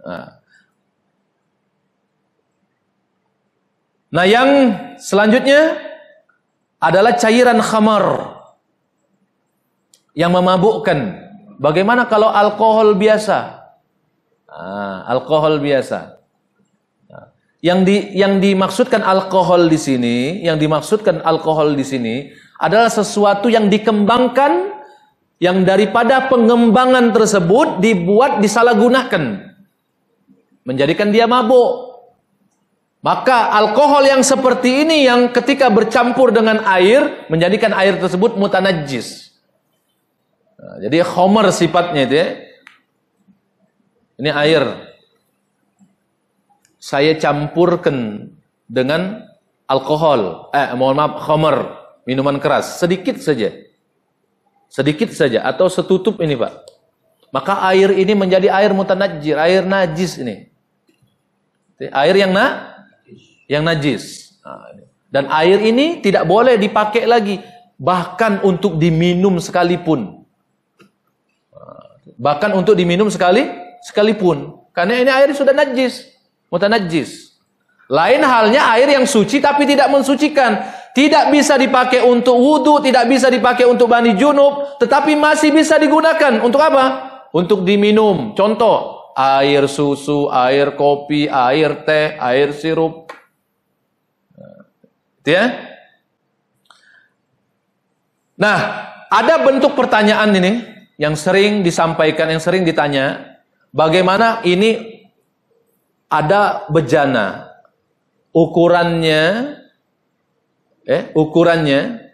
[0.00, 0.40] Nah.
[4.12, 4.48] nah, yang
[5.00, 5.78] selanjutnya
[6.84, 8.36] adalah cairan khamar
[10.12, 11.24] yang memabukkan.
[11.56, 13.64] Bagaimana kalau alkohol biasa?
[14.44, 16.20] Nah, alkohol biasa.
[17.08, 17.26] Nah,
[17.64, 22.14] yang di yang dimaksudkan alkohol di sini, yang dimaksudkan alkohol di sini
[22.60, 24.74] adalah sesuatu yang dikembangkan
[25.42, 29.54] yang daripada pengembangan tersebut dibuat disalahgunakan
[30.64, 31.93] menjadikan dia mabuk
[33.04, 39.36] maka alkohol yang seperti ini yang ketika bercampur dengan air menjadikan air tersebut mutanajis
[40.56, 42.28] nah, jadi khomer sifatnya itu ya.
[44.14, 44.64] Ini air.
[46.78, 48.30] Saya campurkan
[48.70, 49.26] dengan
[49.66, 50.52] alkohol.
[50.54, 51.56] Eh mohon maaf khomer
[52.06, 52.78] minuman keras.
[52.78, 53.50] Sedikit saja.
[54.70, 55.42] Sedikit saja.
[55.42, 56.52] Atau setutup ini Pak.
[57.34, 60.46] Maka air ini menjadi air mutanajir, air najis ini.
[61.90, 62.73] Air yang na
[63.50, 64.34] yang najis.
[65.08, 67.38] Dan air ini tidak boleh dipakai lagi
[67.78, 70.24] bahkan untuk diminum sekalipun.
[72.14, 73.46] Bahkan untuk diminum sekali
[73.82, 74.58] sekalipun.
[74.74, 76.10] Karena ini air sudah najis,
[76.50, 77.38] mutanajis.
[77.86, 80.66] Lain halnya air yang suci tapi tidak mensucikan.
[80.94, 86.38] Tidak bisa dipakai untuk wudhu, tidak bisa dipakai untuk mandi junub, tetapi masih bisa digunakan.
[86.38, 87.10] Untuk apa?
[87.34, 88.30] Untuk diminum.
[88.38, 93.03] Contoh, air susu, air kopi, air teh, air sirup.
[95.24, 95.44] Ya?
[98.36, 98.58] Nah,
[99.08, 100.52] ada bentuk pertanyaan ini
[101.00, 103.36] yang sering disampaikan, yang sering ditanya.
[103.74, 105.02] Bagaimana ini
[106.06, 107.50] ada bejana,
[108.30, 109.58] ukurannya
[110.86, 112.04] eh, ukurannya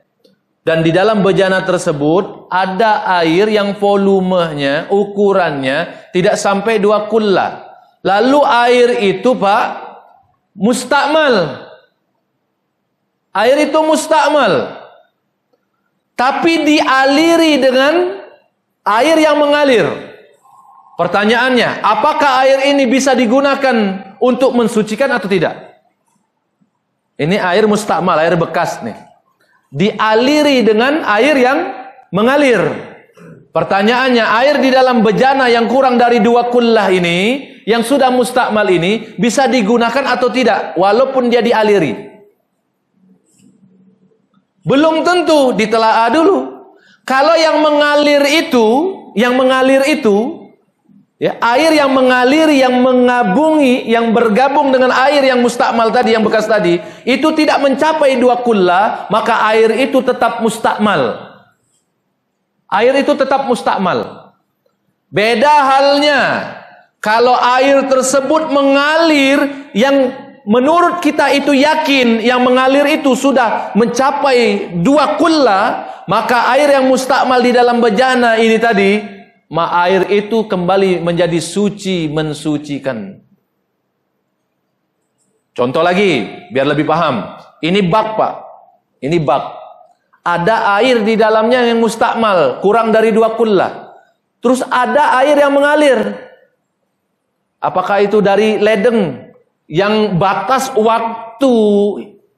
[0.61, 7.65] dan di dalam bejana tersebut ada air yang volumenya, ukurannya tidak sampai dua kulla.
[8.05, 9.65] Lalu air itu Pak
[10.57, 11.69] mustakmal.
[13.31, 14.83] Air itu mustakmal.
[16.19, 18.21] Tapi dialiri dengan
[18.85, 19.87] air yang mengalir.
[20.99, 23.73] Pertanyaannya, apakah air ini bisa digunakan
[24.21, 25.57] untuk mensucikan atau tidak?
[27.17, 28.99] Ini air mustakmal, air bekas nih.
[29.73, 31.59] Dialiri dengan air yang
[32.13, 32.61] mengalir.
[33.55, 39.15] Pertanyaannya, air di dalam bejana yang kurang dari dua kullah ini, yang sudah mustakmal ini
[39.17, 42.10] bisa digunakan atau tidak walaupun dia dialiri.
[44.67, 46.39] Belum tentu ditelaah dulu.
[47.09, 48.67] Kalau yang mengalir itu,
[49.17, 50.41] yang mengalir itu
[51.21, 56.49] Ya, air yang mengalir, yang mengabungi, yang bergabung dengan air yang mustakmal tadi, yang bekas
[56.49, 61.29] tadi, itu tidak mencapai dua kulla, maka air itu tetap mustakmal.
[62.73, 64.33] Air itu tetap mustakmal.
[65.13, 66.21] Beda halnya
[67.05, 75.17] kalau air tersebut mengalir yang menurut kita itu yakin yang mengalir itu sudah mencapai dua
[75.21, 79.01] kulla, maka air yang mustakmal di dalam bejana ini tadi
[79.51, 83.21] ma air itu kembali menjadi suci mensucikan.
[85.51, 86.25] Contoh lagi,
[86.55, 87.37] biar lebih paham.
[87.61, 88.35] Ini bak, Pak.
[89.03, 89.45] Ini bak.
[90.25, 93.93] Ada air di dalamnya yang mustakmal, kurang dari dua kullah.
[94.41, 96.01] Terus ada air yang mengalir.
[97.61, 99.30] Apakah itu dari ledeng
[99.71, 101.55] yang batas waktu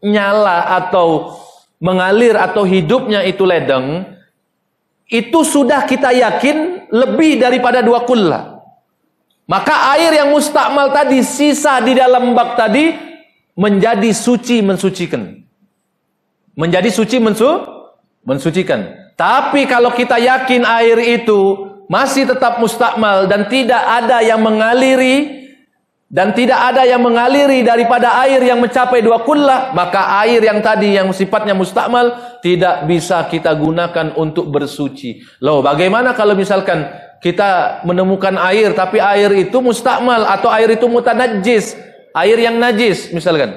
[0.04, 1.32] nyala atau
[1.80, 4.04] mengalir atau hidupnya itu ledeng,
[5.08, 8.60] itu sudah kita yakin lebih daripada dua kulla.
[9.48, 12.92] Maka air yang mustakmal tadi sisa di dalam bak tadi
[13.56, 15.40] menjadi suci mensucikan.
[16.52, 17.48] Menjadi suci mensu
[18.28, 18.92] mensucikan.
[19.16, 25.41] Tapi kalau kita yakin air itu masih tetap mustakmal dan tidak ada yang mengaliri
[26.12, 30.92] dan tidak ada yang mengaliri daripada air yang mencapai dua kullah, maka air yang tadi
[30.92, 35.24] yang sifatnya mustakmal tidak bisa kita gunakan untuk bersuci.
[35.40, 36.84] Loh, bagaimana kalau misalkan
[37.24, 41.80] kita menemukan air tapi air itu mustakmal atau air itu mutanajis,
[42.12, 43.56] air yang najis misalkan.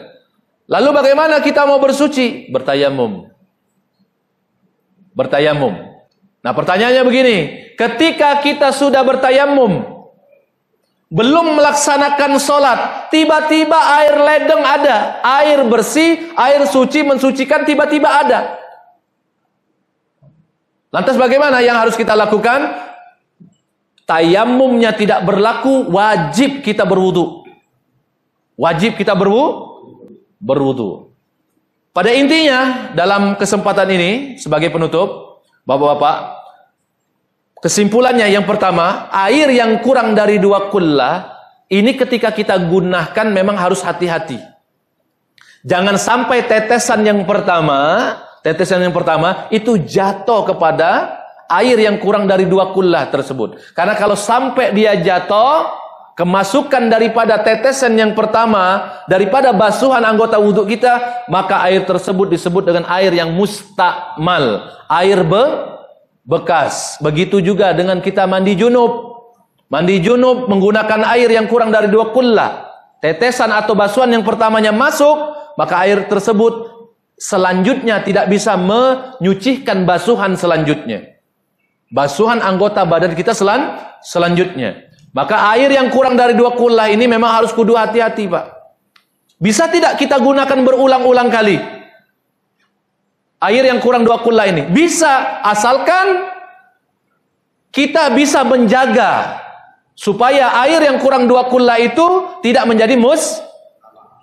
[0.71, 2.47] Lalu bagaimana kita mau bersuci?
[2.55, 3.35] Bertayamum.
[5.11, 5.75] Bertayamum.
[6.39, 7.37] Nah, pertanyaannya begini,
[7.75, 9.94] ketika kita sudah bertayamum,
[11.15, 18.59] belum melaksanakan sholat, tiba-tiba air ledeng ada, air bersih, air suci mensucikan tiba-tiba ada.
[20.91, 22.83] Lantas bagaimana yang harus kita lakukan?
[24.03, 27.47] Tayamumnya tidak berlaku, wajib kita berwudu.
[28.59, 29.71] Wajib kita berwu,
[30.35, 31.15] berwudu.
[31.95, 36.44] Pada intinya, dalam kesempatan ini, sebagai penutup, Bapak-bapak,
[37.65, 41.33] Kesimpulannya yang pertama, air yang kurang dari dua kullah,
[41.65, 44.37] ini ketika kita gunakan memang harus hati-hati.
[45.65, 48.13] Jangan sampai tetesan yang pertama,
[48.45, 51.17] tetesan yang pertama itu jatuh kepada
[51.49, 53.57] air yang kurang dari dua kullah tersebut.
[53.73, 55.65] Karena kalau sampai dia jatuh,
[56.13, 62.85] kemasukan daripada tetesan yang pertama, daripada basuhan anggota wudhu kita, maka air tersebut disebut dengan
[62.93, 64.69] air yang mustakmal.
[64.85, 65.74] Air be
[66.25, 66.97] bekas.
[66.99, 69.15] Begitu juga dengan kita mandi junub.
[69.69, 72.65] Mandi junub menggunakan air yang kurang dari dua kullah.
[72.99, 75.13] Tetesan atau basuhan yang pertamanya masuk,
[75.55, 76.73] maka air tersebut
[77.15, 81.15] selanjutnya tidak bisa menyucikan basuhan selanjutnya.
[81.93, 84.89] Basuhan anggota badan kita selan selanjutnya.
[85.15, 88.45] Maka air yang kurang dari dua kullah ini memang harus kudu hati-hati, Pak.
[89.39, 91.55] Bisa tidak kita gunakan berulang-ulang kali?
[93.49, 94.65] Air yang kurang dua kula ini?
[94.69, 96.31] Bisa, asalkan
[97.69, 99.41] kita bisa menjaga
[99.95, 103.43] supaya air yang kurang dua kula itu tidak menjadi mus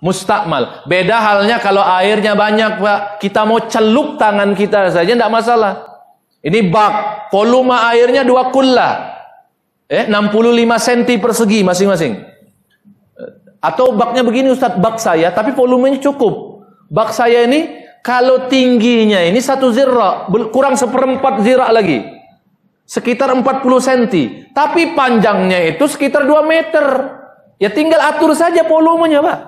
[0.03, 0.83] mustakmal.
[0.83, 2.99] Beda halnya kalau airnya banyak, Pak.
[3.23, 5.93] Kita mau celup tangan kita saja tidak masalah.
[6.43, 6.93] Ini bak,
[7.31, 9.15] volume airnya dua kula.
[9.87, 12.19] Eh, 65 cm persegi masing-masing.
[13.63, 16.67] Atau baknya begini Ustaz, bak saya, tapi volumenya cukup.
[16.91, 22.03] Bak saya ini kalau tingginya ini satu zirah, kurang seperempat zirah lagi.
[22.83, 24.03] Sekitar 40 cm.
[24.51, 26.83] Tapi panjangnya itu sekitar 2 meter.
[27.63, 29.39] Ya tinggal atur saja volumenya, Pak.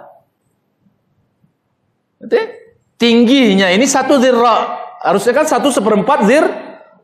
[2.95, 4.87] Tingginya ini satu zirah.
[5.03, 6.47] Harusnya kan satu seperempat zir,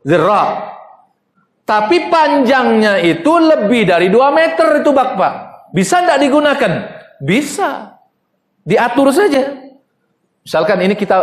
[0.08, 0.72] zirah.
[1.68, 5.10] Tapi panjangnya itu lebih dari 2 meter itu, Pak.
[5.20, 5.34] Pak.
[5.76, 6.72] Bisa tidak digunakan?
[7.20, 8.00] Bisa.
[8.64, 9.61] Diatur saja.
[10.42, 11.18] Misalkan ini kita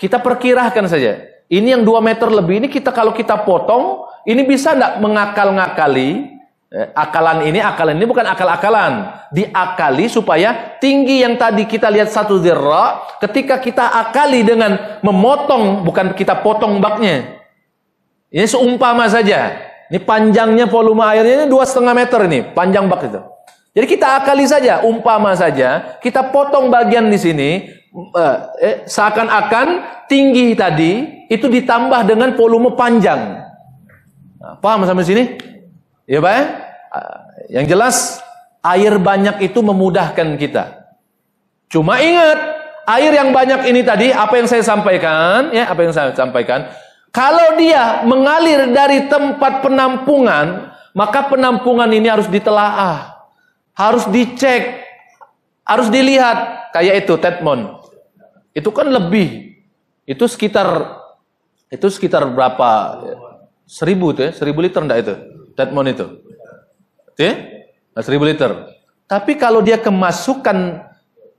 [0.00, 1.20] kita perkirakan saja.
[1.52, 6.32] Ini yang 2 meter lebih ini kita kalau kita potong, ini bisa tidak mengakal-ngakali
[6.72, 9.12] eh, akalan ini, akalan ini bukan akal-akalan.
[9.28, 16.16] Diakali supaya tinggi yang tadi kita lihat satu zirra, ketika kita akali dengan memotong, bukan
[16.16, 17.36] kita potong baknya.
[18.32, 19.52] Ini seumpama saja.
[19.92, 23.20] Ini panjangnya volume airnya ini dua setengah meter ini, panjang bak itu.
[23.76, 27.50] Jadi kita akali saja, umpama saja, kita potong bagian di sini,
[27.92, 29.68] Eh, eh, seakan-akan
[30.08, 33.44] tinggi tadi itu ditambah dengan volume panjang.
[34.40, 35.24] Nah, paham sampai sini?
[36.08, 36.44] Ya Pak ya?
[36.88, 37.20] Ah,
[37.52, 38.24] yang jelas
[38.62, 40.86] Air banyak itu memudahkan kita.
[41.66, 42.38] Cuma ingat,
[42.86, 46.70] air yang banyak ini tadi apa yang saya sampaikan, ya, apa yang saya sampaikan,
[47.10, 53.18] kalau dia mengalir dari tempat penampungan, maka penampungan ini harus ditelaah,
[53.74, 54.86] harus dicek,
[55.66, 56.70] harus dilihat.
[56.70, 57.81] Kayak itu Tetmon.
[58.52, 59.56] Itu kan lebih.
[60.04, 61.00] Itu sekitar
[61.72, 63.00] itu sekitar berapa?
[63.64, 65.14] Seribu itu ya, seribu liter enggak itu?
[65.56, 66.06] Tetmon itu.
[67.08, 67.24] Oke?
[67.24, 67.32] Ya?
[68.04, 68.68] Seribu liter.
[69.08, 70.84] Tapi kalau dia kemasukan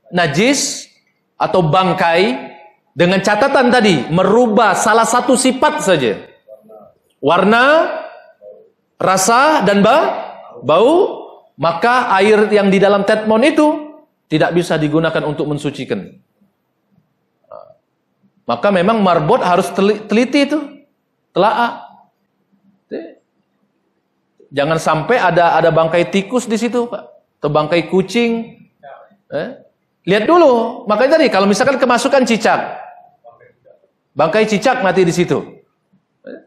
[0.09, 0.89] najis
[1.37, 2.53] atau bangkai
[2.93, 6.13] dengan catatan tadi merubah salah satu sifat saja.
[7.21, 7.89] Warna,
[8.97, 9.97] rasa dan ba,
[10.61, 11.25] bau,
[11.57, 13.67] maka air yang di dalam tetmon itu
[14.29, 16.22] tidak bisa digunakan untuk mensucikan.
[18.43, 19.71] Maka memang marbot harus
[20.07, 20.59] teliti itu,
[21.31, 21.87] telaah.
[24.53, 27.03] Jangan sampai ada ada bangkai tikus di situ, Pak.
[27.41, 28.63] Atau bangkai kucing.
[29.33, 29.49] Eh?
[30.05, 30.85] Lihat dulu.
[30.85, 32.77] Makanya tadi kalau misalkan kemasukan cicak.
[34.13, 35.41] Bangkai cicak mati di situ.
[36.27, 36.39] Eh?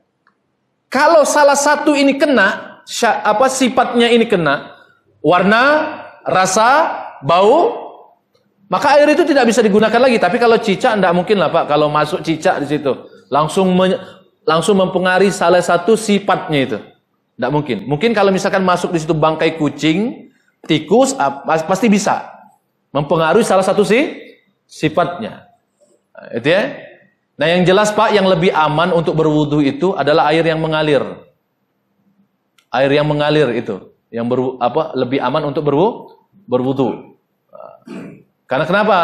[0.86, 2.78] Kalau salah satu ini kena,
[3.26, 4.70] apa sifatnya ini kena,
[5.18, 5.64] warna,
[6.22, 6.70] rasa,
[7.26, 7.86] bau,
[8.67, 10.19] maka air itu tidak bisa digunakan lagi.
[10.19, 11.71] Tapi kalau cicak tidak mungkin lah Pak.
[11.71, 12.93] Kalau masuk cicak di situ,
[13.31, 13.71] langsung
[14.43, 16.79] langsung mempengaruhi salah satu sifatnya itu.
[17.39, 17.87] Tidak mungkin.
[17.87, 20.33] Mungkin kalau misalkan masuk di situ bangkai kucing,
[20.67, 21.14] tikus,
[21.45, 22.27] pasti bisa
[22.91, 24.19] mempengaruhi salah satu si
[24.67, 25.47] sifatnya.
[26.35, 26.75] Itu ya.
[27.37, 31.05] Nah yang jelas Pak, yang lebih aman untuk berwudu itu adalah air yang mengalir.
[32.73, 37.14] Air yang mengalir itu, yang ber, apa lebih aman untuk berwu, berwudu.
[38.47, 38.99] Karena kenapa?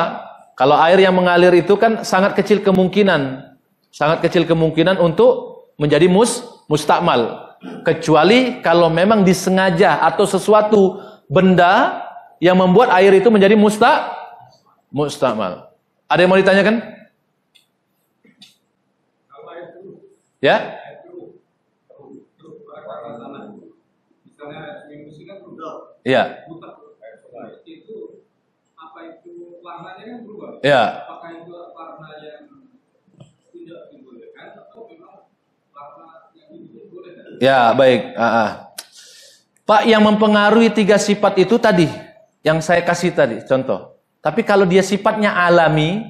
[0.55, 3.43] Kalau air yang mengalir itu kan sangat kecil kemungkinan,
[3.91, 7.53] sangat kecil kemungkinan untuk menjadi mus mustakmal.
[7.83, 10.99] Kecuali kalau memang disengaja atau sesuatu
[11.31, 12.03] benda
[12.43, 14.11] yang membuat air itu menjadi musta
[14.91, 15.71] mustakmal.
[16.11, 16.77] Ada yang mau ditanyakan?
[20.43, 20.57] Ya?
[26.03, 26.23] Iya.
[30.63, 30.83] Ya.
[37.43, 38.15] Ya, baik.
[38.15, 38.51] Uh, uh.
[39.67, 41.91] Pak, yang mempengaruhi tiga sifat itu tadi,
[42.47, 43.99] yang saya kasih tadi, contoh.
[44.23, 46.07] Tapi kalau dia sifatnya alami,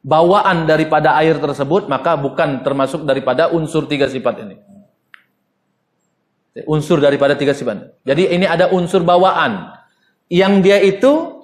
[0.00, 4.56] bawaan daripada air tersebut, maka bukan termasuk daripada unsur tiga sifat ini.
[6.68, 7.96] Unsur daripada tiga sifat.
[8.04, 9.72] Jadi ini ada unsur bawaan.
[10.32, 11.41] Yang dia itu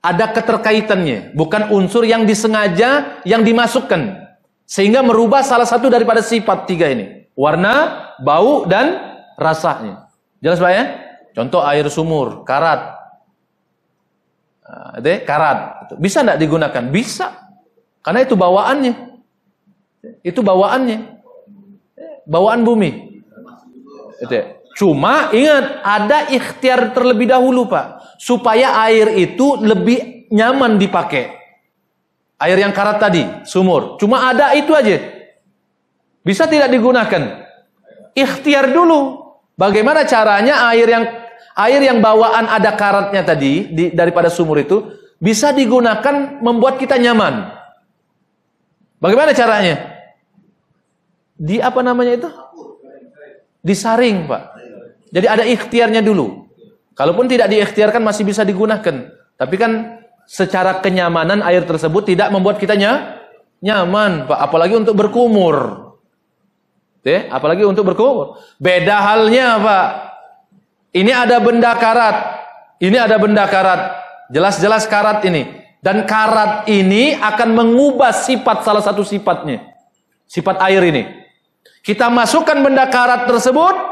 [0.00, 1.36] ada keterkaitannya.
[1.36, 4.32] Bukan unsur yang disengaja, yang dimasukkan.
[4.64, 7.74] Sehingga merubah salah satu daripada sifat tiga ini warna,
[8.20, 9.00] bau dan
[9.40, 10.12] rasanya.
[10.44, 10.84] Jelas Pak ya?
[11.32, 13.00] Contoh air sumur, karat.
[14.64, 15.90] Nah, itu karat.
[15.96, 16.84] Bisa tidak digunakan?
[16.92, 17.50] Bisa.
[18.04, 18.94] Karena itu bawaannya.
[20.20, 21.20] Itu bawaannya.
[22.28, 23.20] Bawaan bumi.
[24.28, 24.60] Ya.
[24.78, 27.99] Cuma ingat, ada ikhtiar terlebih dahulu Pak.
[28.20, 31.40] Supaya air itu lebih nyaman dipakai.
[32.36, 33.96] Air yang karat tadi, sumur.
[33.96, 35.00] Cuma ada itu aja.
[36.20, 37.48] Bisa tidak digunakan?
[38.12, 39.32] Ikhtiar dulu.
[39.56, 41.04] Bagaimana caranya air yang
[41.56, 44.84] air yang bawaan ada karatnya tadi di, daripada sumur itu
[45.20, 47.56] bisa digunakan membuat kita nyaman.
[49.00, 49.76] Bagaimana caranya?
[51.40, 52.28] Di apa namanya itu?
[53.60, 54.42] Disaring, Pak.
[55.12, 56.39] Jadi ada ikhtiarnya dulu.
[56.94, 59.10] Kalaupun tidak diikhtiarkan masih bisa digunakan.
[59.38, 62.76] Tapi kan secara kenyamanan air tersebut tidak membuat kita
[63.60, 64.38] nyaman, Pak.
[64.38, 65.88] Apalagi untuk berkumur.
[67.00, 68.36] Ya, apalagi untuk berkumur.
[68.60, 69.86] Beda halnya, Pak.
[70.92, 72.16] Ini ada benda karat.
[72.82, 73.96] Ini ada benda karat.
[74.28, 75.48] Jelas-jelas karat ini.
[75.80, 79.64] Dan karat ini akan mengubah sifat salah satu sifatnya.
[80.28, 81.08] Sifat air ini.
[81.80, 83.89] Kita masukkan benda karat tersebut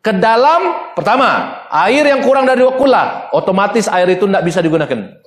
[0.00, 5.20] ke dalam pertama, air yang kurang dari dua kula, otomatis air itu tidak bisa digunakan.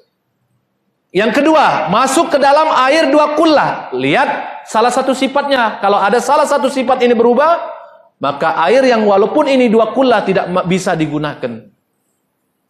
[1.14, 3.94] Yang kedua, masuk ke dalam air dua kullah.
[3.94, 5.78] Lihat salah satu sifatnya.
[5.78, 7.70] Kalau ada salah satu sifat ini berubah,
[8.18, 11.70] maka air yang walaupun ini dua kullah tidak bisa digunakan.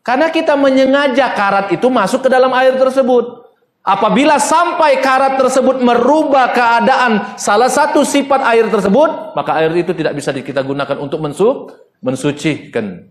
[0.04, 3.48] Karena kita menyengaja karat itu masuk ke dalam air tersebut.
[3.84, 10.20] Apabila sampai karat tersebut merubah keadaan salah satu sifat air tersebut, maka air itu tidak
[10.20, 11.72] bisa kita gunakan untuk mensu
[12.04, 13.08] mensucikan.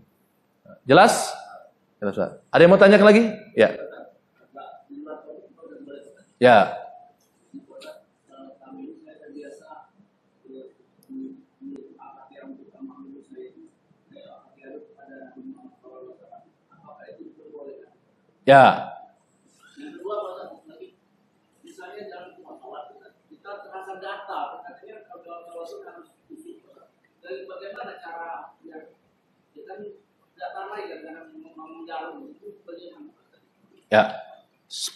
[0.85, 1.33] Jelas?
[1.97, 2.37] Jelas.
[2.53, 3.23] Ada yang mau tanyakan lagi?
[3.57, 3.73] Ya.
[6.37, 6.57] Ya.
[18.43, 18.92] Ya.
[33.93, 34.17] Ya.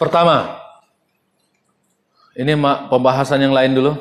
[0.01, 0.57] Pertama,
[2.33, 2.57] ini
[2.89, 3.93] pembahasan yang lain dulu.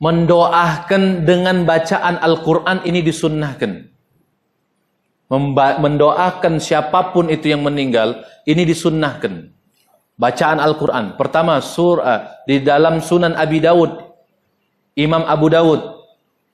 [0.00, 3.88] Mendoakan dengan bacaan Al-Quran ini disunnahkan.
[5.80, 9.52] Mendoakan siapa pun itu yang meninggal, ini disunnahkan.
[10.14, 11.16] Bacaan Al-Quran.
[11.16, 14.00] Pertama, surah di dalam Sunan Abi Dawud.
[14.94, 16.03] Imam Abu Dawud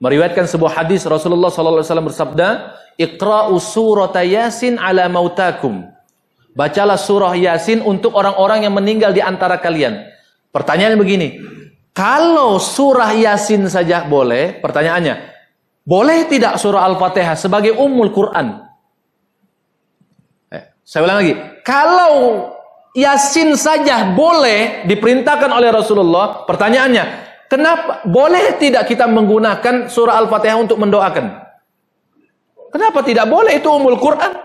[0.01, 5.86] meriwayatkan sebuah hadis Rasulullah SAW bersabda, Iqra'u surata Yasin ala mautakum.
[6.57, 10.03] Bacalah surah Yasin untuk orang-orang yang meninggal di antara kalian.
[10.51, 11.38] Pertanyaan begini,
[11.94, 15.30] kalau surah Yasin saja boleh, pertanyaannya,
[15.86, 18.66] boleh tidak surah Al-Fatihah sebagai umul Quran?
[20.51, 22.14] Eh, saya ulang lagi, kalau
[22.98, 30.78] Yasin saja boleh diperintahkan oleh Rasulullah, pertanyaannya, kenapa boleh tidak kita menggunakan surah Al-Fatihah untuk
[30.78, 31.51] mendoakan?
[32.70, 34.38] Kenapa tidak boleh itu umul Quran?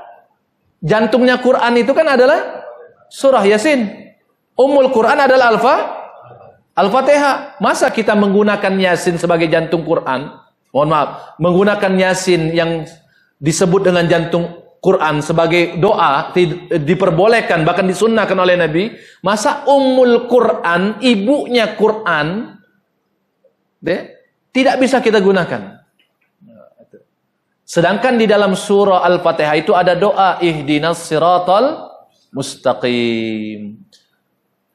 [0.81, 2.65] Jantungnya Quran itu kan adalah
[3.07, 3.85] surah Yasin.
[4.57, 5.75] Umul Quran adalah alfa
[6.73, 7.61] Al-Fatihah.
[7.61, 10.41] Masa kita menggunakan Yasin sebagai jantung Quran?
[10.73, 12.83] Mohon maaf, menggunakan Yasin yang
[13.39, 16.29] disebut dengan jantung Quran sebagai doa
[16.69, 18.83] diperbolehkan bahkan disunnahkan oleh Nabi.
[19.25, 22.59] Masa Ummul Quran, ibunya Quran,
[24.49, 25.85] tidak bisa kita gunakan.
[27.65, 31.89] Sedangkan di dalam surah Al-Fatihah itu ada doa ihdinas siratal
[32.29, 33.81] mustaqim.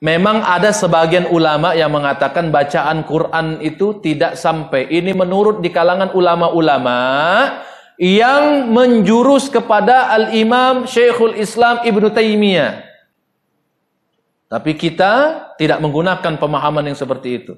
[0.00, 4.88] Memang ada sebagian ulama yang mengatakan bacaan Quran itu tidak sampai.
[4.90, 6.98] Ini menurut di kalangan ulama-ulama
[8.00, 12.80] yang menjurus kepada Al-Imam Syekhul Islam Ibn Taimiyah.
[14.50, 15.12] Tapi kita
[15.60, 17.54] tidak menggunakan pemahaman yang seperti itu.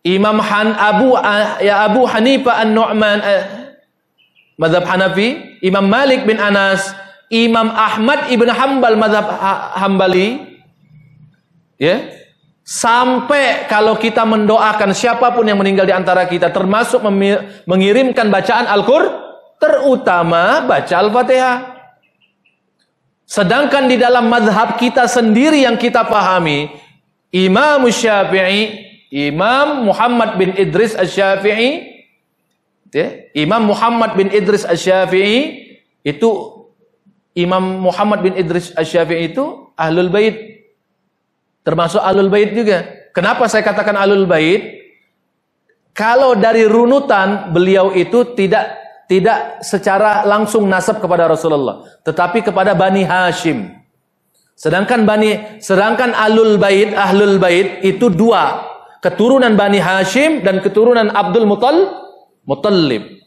[0.00, 1.12] Imam Han Abu
[1.60, 3.42] ya Abu Hanifah An-Nu'man eh,
[4.60, 6.92] madhab Hanafi, Imam Malik bin Anas,
[7.32, 9.24] Imam Ahmad ibn Hambal madhab
[9.76, 10.60] Hambali,
[11.80, 12.04] ya,
[12.60, 17.00] sampai kalau kita mendoakan siapa pun yang meninggal di antara kita, termasuk
[17.64, 19.16] mengirimkan bacaan Al-Qur'an,
[19.56, 21.56] terutama baca Al-Fatihah.
[23.24, 26.66] Sedangkan di dalam madhab kita sendiri yang kita pahami,
[27.30, 31.90] Imam Syafi'i, Imam Muhammad bin Idris Al-Syafi'i,
[32.90, 35.70] Ya, Imam Muhammad bin Idris Asy-Syafi'i
[36.02, 36.30] itu
[37.38, 40.66] Imam Muhammad bin Idris Asy-Syafi'i itu Ahlul Bait.
[41.62, 42.82] Termasuk Ahlul Bait juga.
[43.14, 44.82] Kenapa saya katakan Ahlul Bait?
[45.94, 53.02] Kalau dari runutan beliau itu tidak tidak secara langsung nasab kepada Rasulullah, tetapi kepada Bani
[53.06, 53.70] Hashim.
[54.58, 58.69] Sedangkan Bani sedangkan Ahlul Bait, Ahlul Bait itu dua,
[59.00, 62.00] keturunan Bani Hashim dan keturunan Abdul Muttalib
[62.44, 63.20] Mutallib.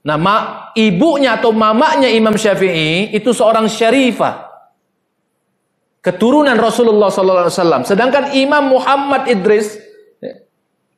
[0.00, 0.34] Nama
[0.78, 4.48] ibunya atau mamanya Imam Syafi'i itu seorang syarifah.
[6.00, 7.84] Keturunan Rasulullah SAW.
[7.84, 9.76] Sedangkan Imam Muhammad Idris,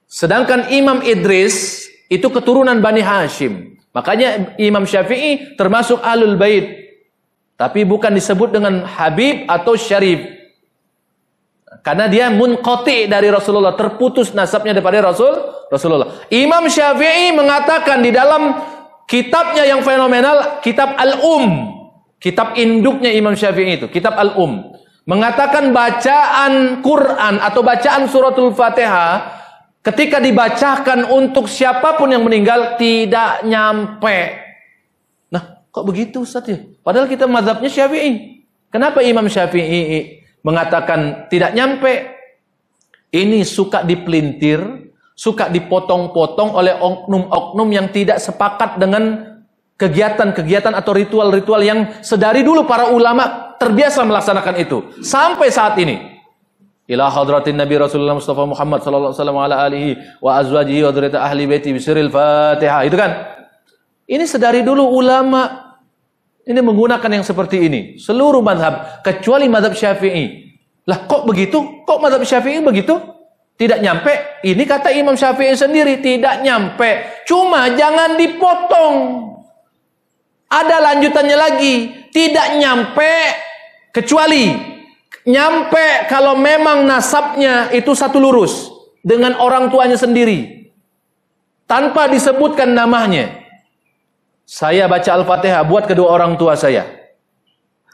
[0.07, 3.75] sedangkan Imam Idris itu keturunan Bani Hashim.
[3.91, 6.95] Makanya Imam Syafi'i termasuk alul bait.
[7.59, 10.41] Tapi bukan disebut dengan Habib atau Syarif.
[11.81, 15.33] Karena dia munqati dari Rasulullah, terputus nasabnya daripada Rasul
[15.73, 16.29] Rasulullah.
[16.29, 18.61] Imam Syafi'i mengatakan di dalam
[19.09, 21.73] kitabnya yang fenomenal, kitab Al-Um,
[22.23, 29.43] kitab induknya Imam Syafi'i itu, kitab Al-Um, mengatakan bacaan Quran atau bacaan suratul Fatihah
[29.83, 34.39] ketika dibacakan untuk siapa pun yang meninggal tidak nyampe.
[35.35, 36.62] Nah, kok begitu Ustaz ya?
[36.87, 38.47] Padahal kita mazhabnya Syafi'i.
[38.70, 42.18] Kenapa Imam Syafi'i mengatakan tidak nyampe.
[43.12, 49.36] Ini suka dipelintir, suka dipotong-potong oleh oknum-oknum yang tidak sepakat dengan
[49.76, 56.12] kegiatan-kegiatan atau ritual-ritual yang sedari dulu para ulama terbiasa melaksanakan itu sampai saat ini.
[56.88, 60.93] Ila hadratin Nabi Rasulullah Mustafa Muhammad sallallahu alaihi wa azwajihi wa
[61.24, 62.82] ahli baiti bisiril Fatihah.
[62.84, 63.32] Itu kan.
[64.03, 65.72] Ini sedari dulu ulama
[66.43, 67.80] ini menggunakan yang seperti ini.
[68.03, 69.05] Seluruh madhab.
[69.07, 70.51] Kecuali madhab syafi'i.
[70.90, 71.86] Lah kok begitu?
[71.86, 72.99] Kok madhab syafi'i begitu?
[73.55, 74.43] Tidak nyampe.
[74.43, 76.03] Ini kata Imam Syafi'i sendiri.
[76.03, 77.22] Tidak nyampe.
[77.30, 78.97] Cuma jangan dipotong.
[80.51, 81.74] Ada lanjutannya lagi.
[82.11, 83.12] Tidak nyampe.
[83.95, 84.51] Kecuali.
[85.22, 88.74] Nyampe kalau memang nasabnya itu satu lurus.
[89.07, 90.70] Dengan orang tuanya sendiri.
[91.70, 93.41] Tanpa disebutkan namanya.
[94.53, 96.84] Saya baca Al-Fatihah buat kedua orang tua saya.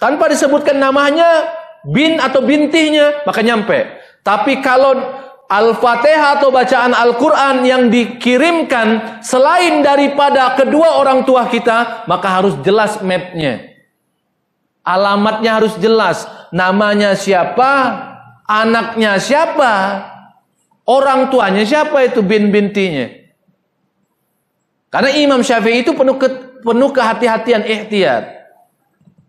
[0.03, 1.55] Tanpa disebutkan namanya,
[1.87, 3.87] bin atau bintihnya, maka nyampe.
[4.27, 4.99] Tapi kalau
[5.47, 12.99] Al-Fatihah atau bacaan Al-Quran yang dikirimkan selain daripada kedua orang tua kita, maka harus jelas
[13.07, 13.63] mapnya.
[14.83, 16.27] Alamatnya harus jelas.
[16.51, 18.03] Namanya siapa,
[18.51, 19.73] anaknya siapa,
[20.91, 23.15] orang tuanya siapa itu bin bintinya.
[24.89, 28.25] Karena Imam Syafi'i itu penuh ke, penuh kehati-hatian ihtiyat.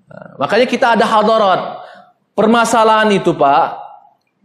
[0.10, 1.62] Nah, makanya kita ada hadarat.
[2.34, 3.68] Permasalahan itu Pak,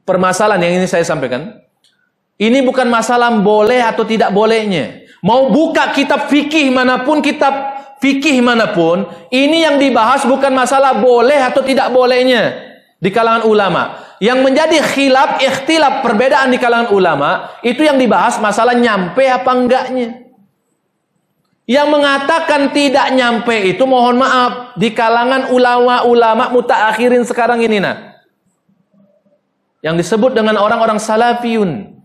[0.03, 1.63] permasalahan yang ini saya sampaikan.
[2.35, 5.07] Ini bukan masalah boleh atau tidak bolehnya.
[5.23, 7.55] Mau buka kitab fikih mana pun, kitab
[8.03, 12.59] fikih mana pun, ini yang dibahas bukan masalah boleh atau tidak bolehnya
[12.99, 14.03] di kalangan ulama.
[14.19, 20.24] Yang menjadi khilaf, ikhtilaf, perbedaan di kalangan ulama, itu yang dibahas masalah nyampe apa enggaknya.
[21.65, 28.21] Yang mengatakan tidak nyampe itu mohon maaf di kalangan ulama-ulama mutaakhirin sekarang ini nah.
[29.81, 31.97] Yang disebut dengan orang-orang salafiyun.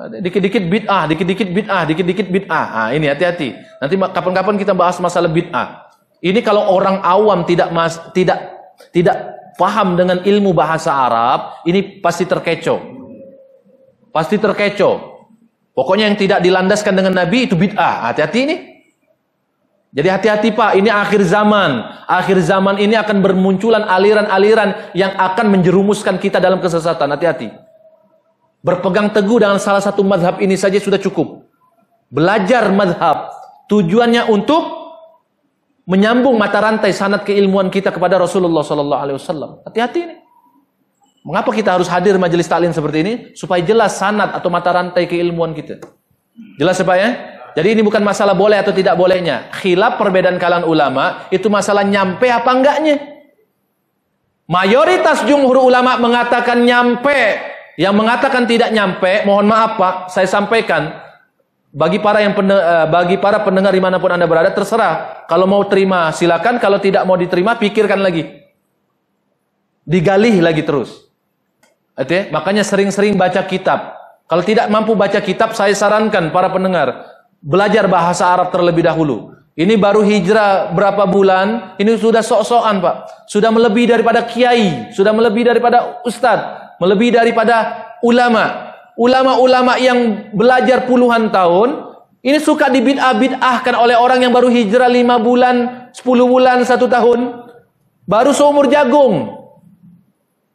[0.00, 2.66] Dikit-dikit bid'ah, dikit-dikit bid'ah, dikit-dikit bid'ah.
[2.72, 3.52] Ah, ini hati-hati.
[3.82, 5.90] Nanti kapan-kapan kita bahas masalah bid'ah.
[6.22, 8.38] Ini kalau orang awam tidak mas, tidak
[8.94, 12.80] tidak paham dengan ilmu bahasa Arab, ini pasti terkecoh.
[14.14, 15.09] Pasti terkecoh.
[15.80, 18.12] Pokoknya yang tidak dilandaskan dengan Nabi itu bid'ah.
[18.12, 18.56] Hati-hati ini.
[19.96, 22.04] Jadi hati-hati Pak, ini akhir zaman.
[22.04, 27.08] Akhir zaman ini akan bermunculan aliran-aliran yang akan menjerumuskan kita dalam kesesatan.
[27.16, 27.48] Hati-hati.
[28.60, 31.48] Berpegang teguh dengan salah satu madhab ini saja sudah cukup.
[32.12, 33.32] Belajar madhab.
[33.72, 34.60] Tujuannya untuk
[35.88, 39.64] menyambung mata rantai sanat keilmuan kita kepada Rasulullah Sallallahu Alaihi Wasallam.
[39.64, 40.16] Hati-hati ini.
[41.20, 43.12] Mengapa kita harus hadir majelis taklim seperti ini?
[43.36, 45.76] Supaya jelas sanat atau mata rantai keilmuan kita.
[46.56, 47.10] Jelas ya Pak ya?
[47.50, 49.52] Jadi ini bukan masalah boleh atau tidak bolehnya.
[49.52, 52.96] Khilaf perbedaan kalangan ulama itu masalah nyampe apa enggaknya.
[54.48, 57.52] Mayoritas jumhur ulama mengatakan nyampe.
[57.80, 61.00] Yang mengatakan tidak nyampe, mohon maaf Pak, saya sampaikan
[61.72, 65.24] bagi para yang eh, bagi para pendengar di mana pun anda berada terserah.
[65.24, 68.26] Kalau mau terima silakan, kalau tidak mau diterima pikirkan lagi,
[69.86, 71.09] digali lagi terus.
[71.98, 73.98] Artinya, makanya sering-sering baca kitab.
[74.30, 77.06] Kalau tidak mampu baca kitab, saya sarankan para pendengar
[77.40, 79.34] belajar bahasa Arab terlebih dahulu.
[79.58, 83.26] Ini baru hijrah berapa bulan, ini sudah sok-sokan Pak.
[83.26, 87.56] Sudah melebihi daripada kiai, sudah melebihi daripada ustadz, melebihi daripada
[88.00, 88.72] ulama.
[89.00, 91.88] Ulama-ulama yang belajar puluhan tahun,
[92.20, 97.48] ini suka dibid'ah-bid'ahkan oleh orang yang baru hijrah lima bulan, sepuluh bulan, satu tahun.
[98.04, 99.39] Baru seumur jagung.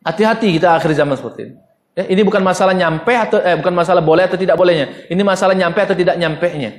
[0.06, 1.56] Hati-hati kita akhir zaman seperti ini.
[1.96, 5.10] Ya, ini bukan masalah nyampe atau eh, bukan masalah boleh atau tidak bolehnya.
[5.10, 6.72] Ini masalah nyampe atau tidak nyampe nya.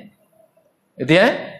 [0.94, 1.56] Itu ya.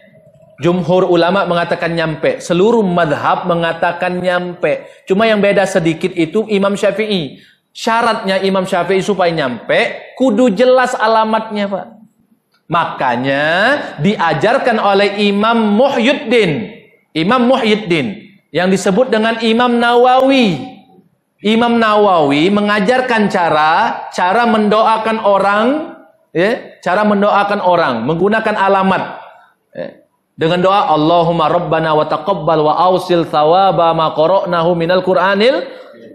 [0.57, 4.89] Jumhur ulama mengatakan nyampe, seluruh madhab mengatakan nyampe.
[5.05, 7.37] Cuma yang beda sedikit itu Imam Syafi'i.
[7.69, 11.85] Syaratnya Imam Syafi'i supaya nyampe, kudu jelas alamatnya Pak.
[12.67, 13.45] Makanya
[14.01, 16.73] diajarkan oleh Imam Muhyiddin.
[17.13, 18.37] Imam Muhyiddin.
[18.49, 20.76] Yang disebut dengan Imam Nawawi.
[21.45, 23.71] Imam Nawawi mengajarkan cara
[24.09, 25.65] cara mendoakan orang
[26.33, 29.21] ya, cara mendoakan orang menggunakan alamat
[29.77, 30.01] ya.
[30.33, 35.61] dengan doa Allahumma rabbana wa taqabbal wa ausil thawaba ma qara'nahu minal qur'anil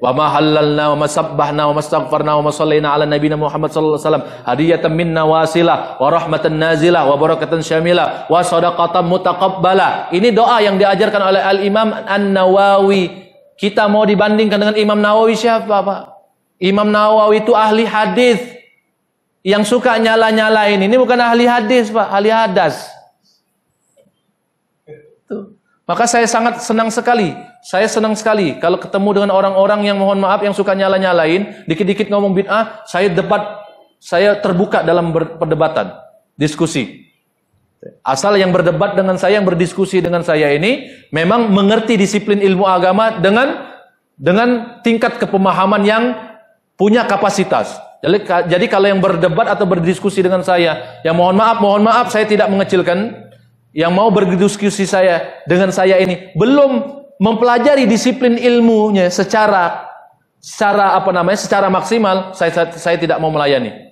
[0.02, 3.70] wa ma halalna wa ma sabbahna wa ma astaghfarna wa ma sallaina ala nabiyina Muhammad
[3.70, 10.10] sallallahu alaihi wasallam hadiyatan minna wasilah wa rahmatan nazilah wa barakatan syamilah wa sadaqatan mutaqabbala
[10.10, 13.21] ini doa yang diajarkan oleh Al Imam An-Nawawi
[13.62, 16.02] kita mau dibandingkan dengan Imam Nawawi siapa, Pak?
[16.58, 18.42] Imam Nawawi itu ahli hadis
[19.46, 20.82] yang suka nyala-nyalain.
[20.82, 22.90] Ini bukan ahli hadis, Pak, ahli hadas.
[25.86, 27.38] Maka saya sangat senang sekali.
[27.62, 32.34] Saya senang sekali kalau ketemu dengan orang-orang yang mohon maaf yang suka nyala-nyalain, dikit-dikit ngomong
[32.34, 33.62] bid'ah, saya debat,
[34.02, 35.94] saya terbuka dalam perdebatan,
[36.34, 37.11] diskusi.
[38.06, 43.18] Asal yang berdebat dengan saya, yang berdiskusi dengan saya ini memang mengerti disiplin ilmu agama
[43.18, 43.74] dengan
[44.14, 46.14] dengan tingkat kepemahaman yang
[46.78, 47.74] punya kapasitas.
[47.98, 52.22] Jadi, jadi kalau yang berdebat atau berdiskusi dengan saya, yang mohon maaf, mohon maaf saya
[52.22, 53.30] tidak mengecilkan
[53.74, 59.90] yang mau berdiskusi saya dengan saya ini belum mempelajari disiplin ilmunya secara
[60.38, 63.90] secara apa namanya secara maksimal saya saya tidak mau melayani.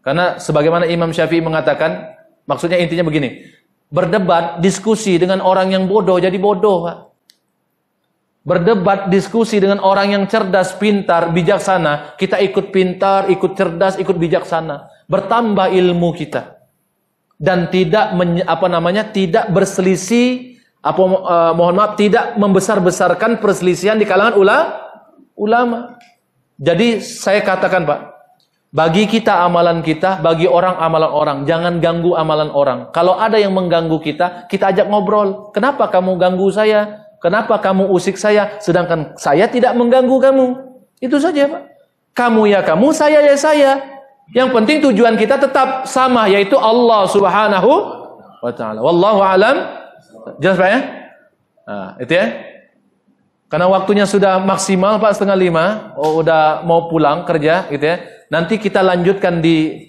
[0.00, 2.15] Karena sebagaimana Imam Syafi'i mengatakan
[2.46, 3.42] Maksudnya intinya begini,
[3.90, 6.98] berdebat, diskusi dengan orang yang bodoh jadi bodoh, Pak.
[8.46, 14.86] Berdebat, diskusi dengan orang yang cerdas, pintar, bijaksana, kita ikut pintar, ikut cerdas, ikut bijaksana,
[15.10, 16.54] bertambah ilmu kita.
[17.34, 18.14] Dan tidak
[18.46, 19.10] apa namanya?
[19.10, 24.58] tidak berselisih apa uh, mohon maaf tidak membesar-besarkan perselisihan di kalangan ula,
[25.34, 25.98] ulama.
[26.56, 28.00] Jadi saya katakan Pak,
[28.74, 32.90] bagi kita amalan kita, bagi orang amalan orang, jangan ganggu amalan orang.
[32.90, 35.50] Kalau ada yang mengganggu kita, kita ajak ngobrol.
[35.54, 37.06] Kenapa kamu ganggu saya?
[37.22, 40.46] Kenapa kamu usik saya sedangkan saya tidak mengganggu kamu?
[41.00, 41.62] Itu saja, Pak.
[42.16, 43.80] Kamu ya kamu, saya ya saya.
[44.34, 47.72] Yang penting tujuan kita tetap sama yaitu Allah Subhanahu
[48.42, 48.82] wa taala.
[48.82, 49.86] Wallahu alam
[50.42, 50.80] Jelas Pak ya?
[51.66, 52.26] Nah, itu ya.
[53.46, 58.02] Karena waktunya sudah maksimal Pak setengah lima, oh, udah mau pulang kerja gitu ya.
[58.32, 59.86] Nanti kita lanjutkan di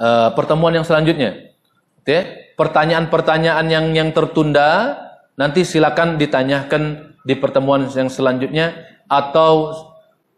[0.00, 1.54] uh, pertemuan yang selanjutnya.
[2.02, 2.22] Gitu ya.
[2.58, 4.98] Pertanyaan-pertanyaan yang yang tertunda
[5.38, 8.76] nanti silakan ditanyakan di pertemuan yang selanjutnya
[9.08, 9.72] atau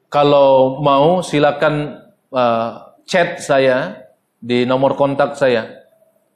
[0.07, 1.99] kalau mau silakan
[2.30, 4.07] uh, chat saya
[4.38, 5.82] di nomor kontak saya.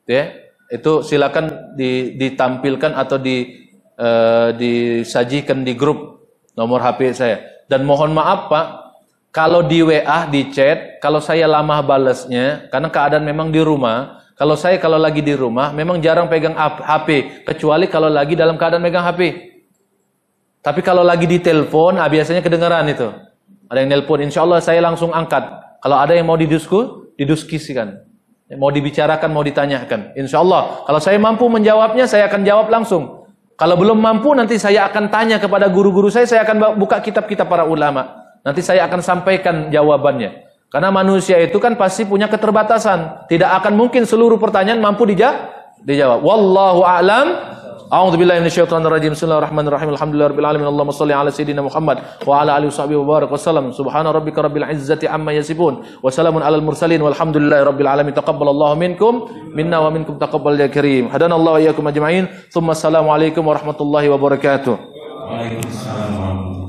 [0.02, 1.78] Gitu ya itu silakan
[2.18, 6.26] ditampilkan atau di uh, disajikan di grup
[6.59, 7.38] nomor HP saya.
[7.70, 8.66] Dan mohon maaf Pak,
[9.37, 14.57] kalau di WA, di chat, kalau saya lama balasnya, karena keadaan memang di rumah, kalau
[14.57, 19.05] saya kalau lagi di rumah, memang jarang pegang HP, kecuali kalau lagi dalam keadaan megang
[19.05, 19.53] HP.
[20.64, 23.12] Tapi kalau lagi di telepon, ah, biasanya kedengaran itu.
[23.68, 25.45] Ada yang nelpon, insya Allah saya langsung angkat.
[25.84, 27.93] Kalau ada yang mau didiskus, diduskisikan.
[28.57, 30.16] Mau dibicarakan, mau ditanyakan.
[30.16, 33.28] Insya Allah, kalau saya mampu menjawabnya, saya akan jawab langsung.
[33.61, 37.68] Kalau belum mampu, nanti saya akan tanya kepada guru-guru saya, saya akan buka kitab-kitab para
[37.68, 38.26] ulama.
[38.47, 40.47] Nanti saya akan sampaikan jawabannya.
[40.70, 43.26] Karena manusia itu kan pasti punya keterbatasan.
[43.26, 46.22] Tidak akan mungkin seluruh pertanyaan mampu dijawab.
[46.22, 47.26] Wallahu a'lam.
[47.86, 49.14] A'udzu billahi minasyaitonir rajim.
[49.14, 49.94] Bismillahirrahmanirrahim.
[49.94, 50.66] Alhamdulillahirabbil alamin.
[50.66, 53.70] Allahumma shalli ala sayidina Muhammad wa ala alihi washabihi wa barik wasallam.
[53.70, 58.11] Subhana rabbika rabbil izzati amma yasifun wa salamun alal mursalin walhamdulillahi rabbil alamin.
[58.11, 61.11] Taqabbalallahu minkum minna wa minkum taqabbal ya karim.
[61.14, 62.26] Hadanallahu wa iyyakum ajma'in.
[62.51, 64.74] Tsumma assalamu alaikum warahmatullahi wabarakatuh.
[65.30, 66.65] Waalaikumsalam.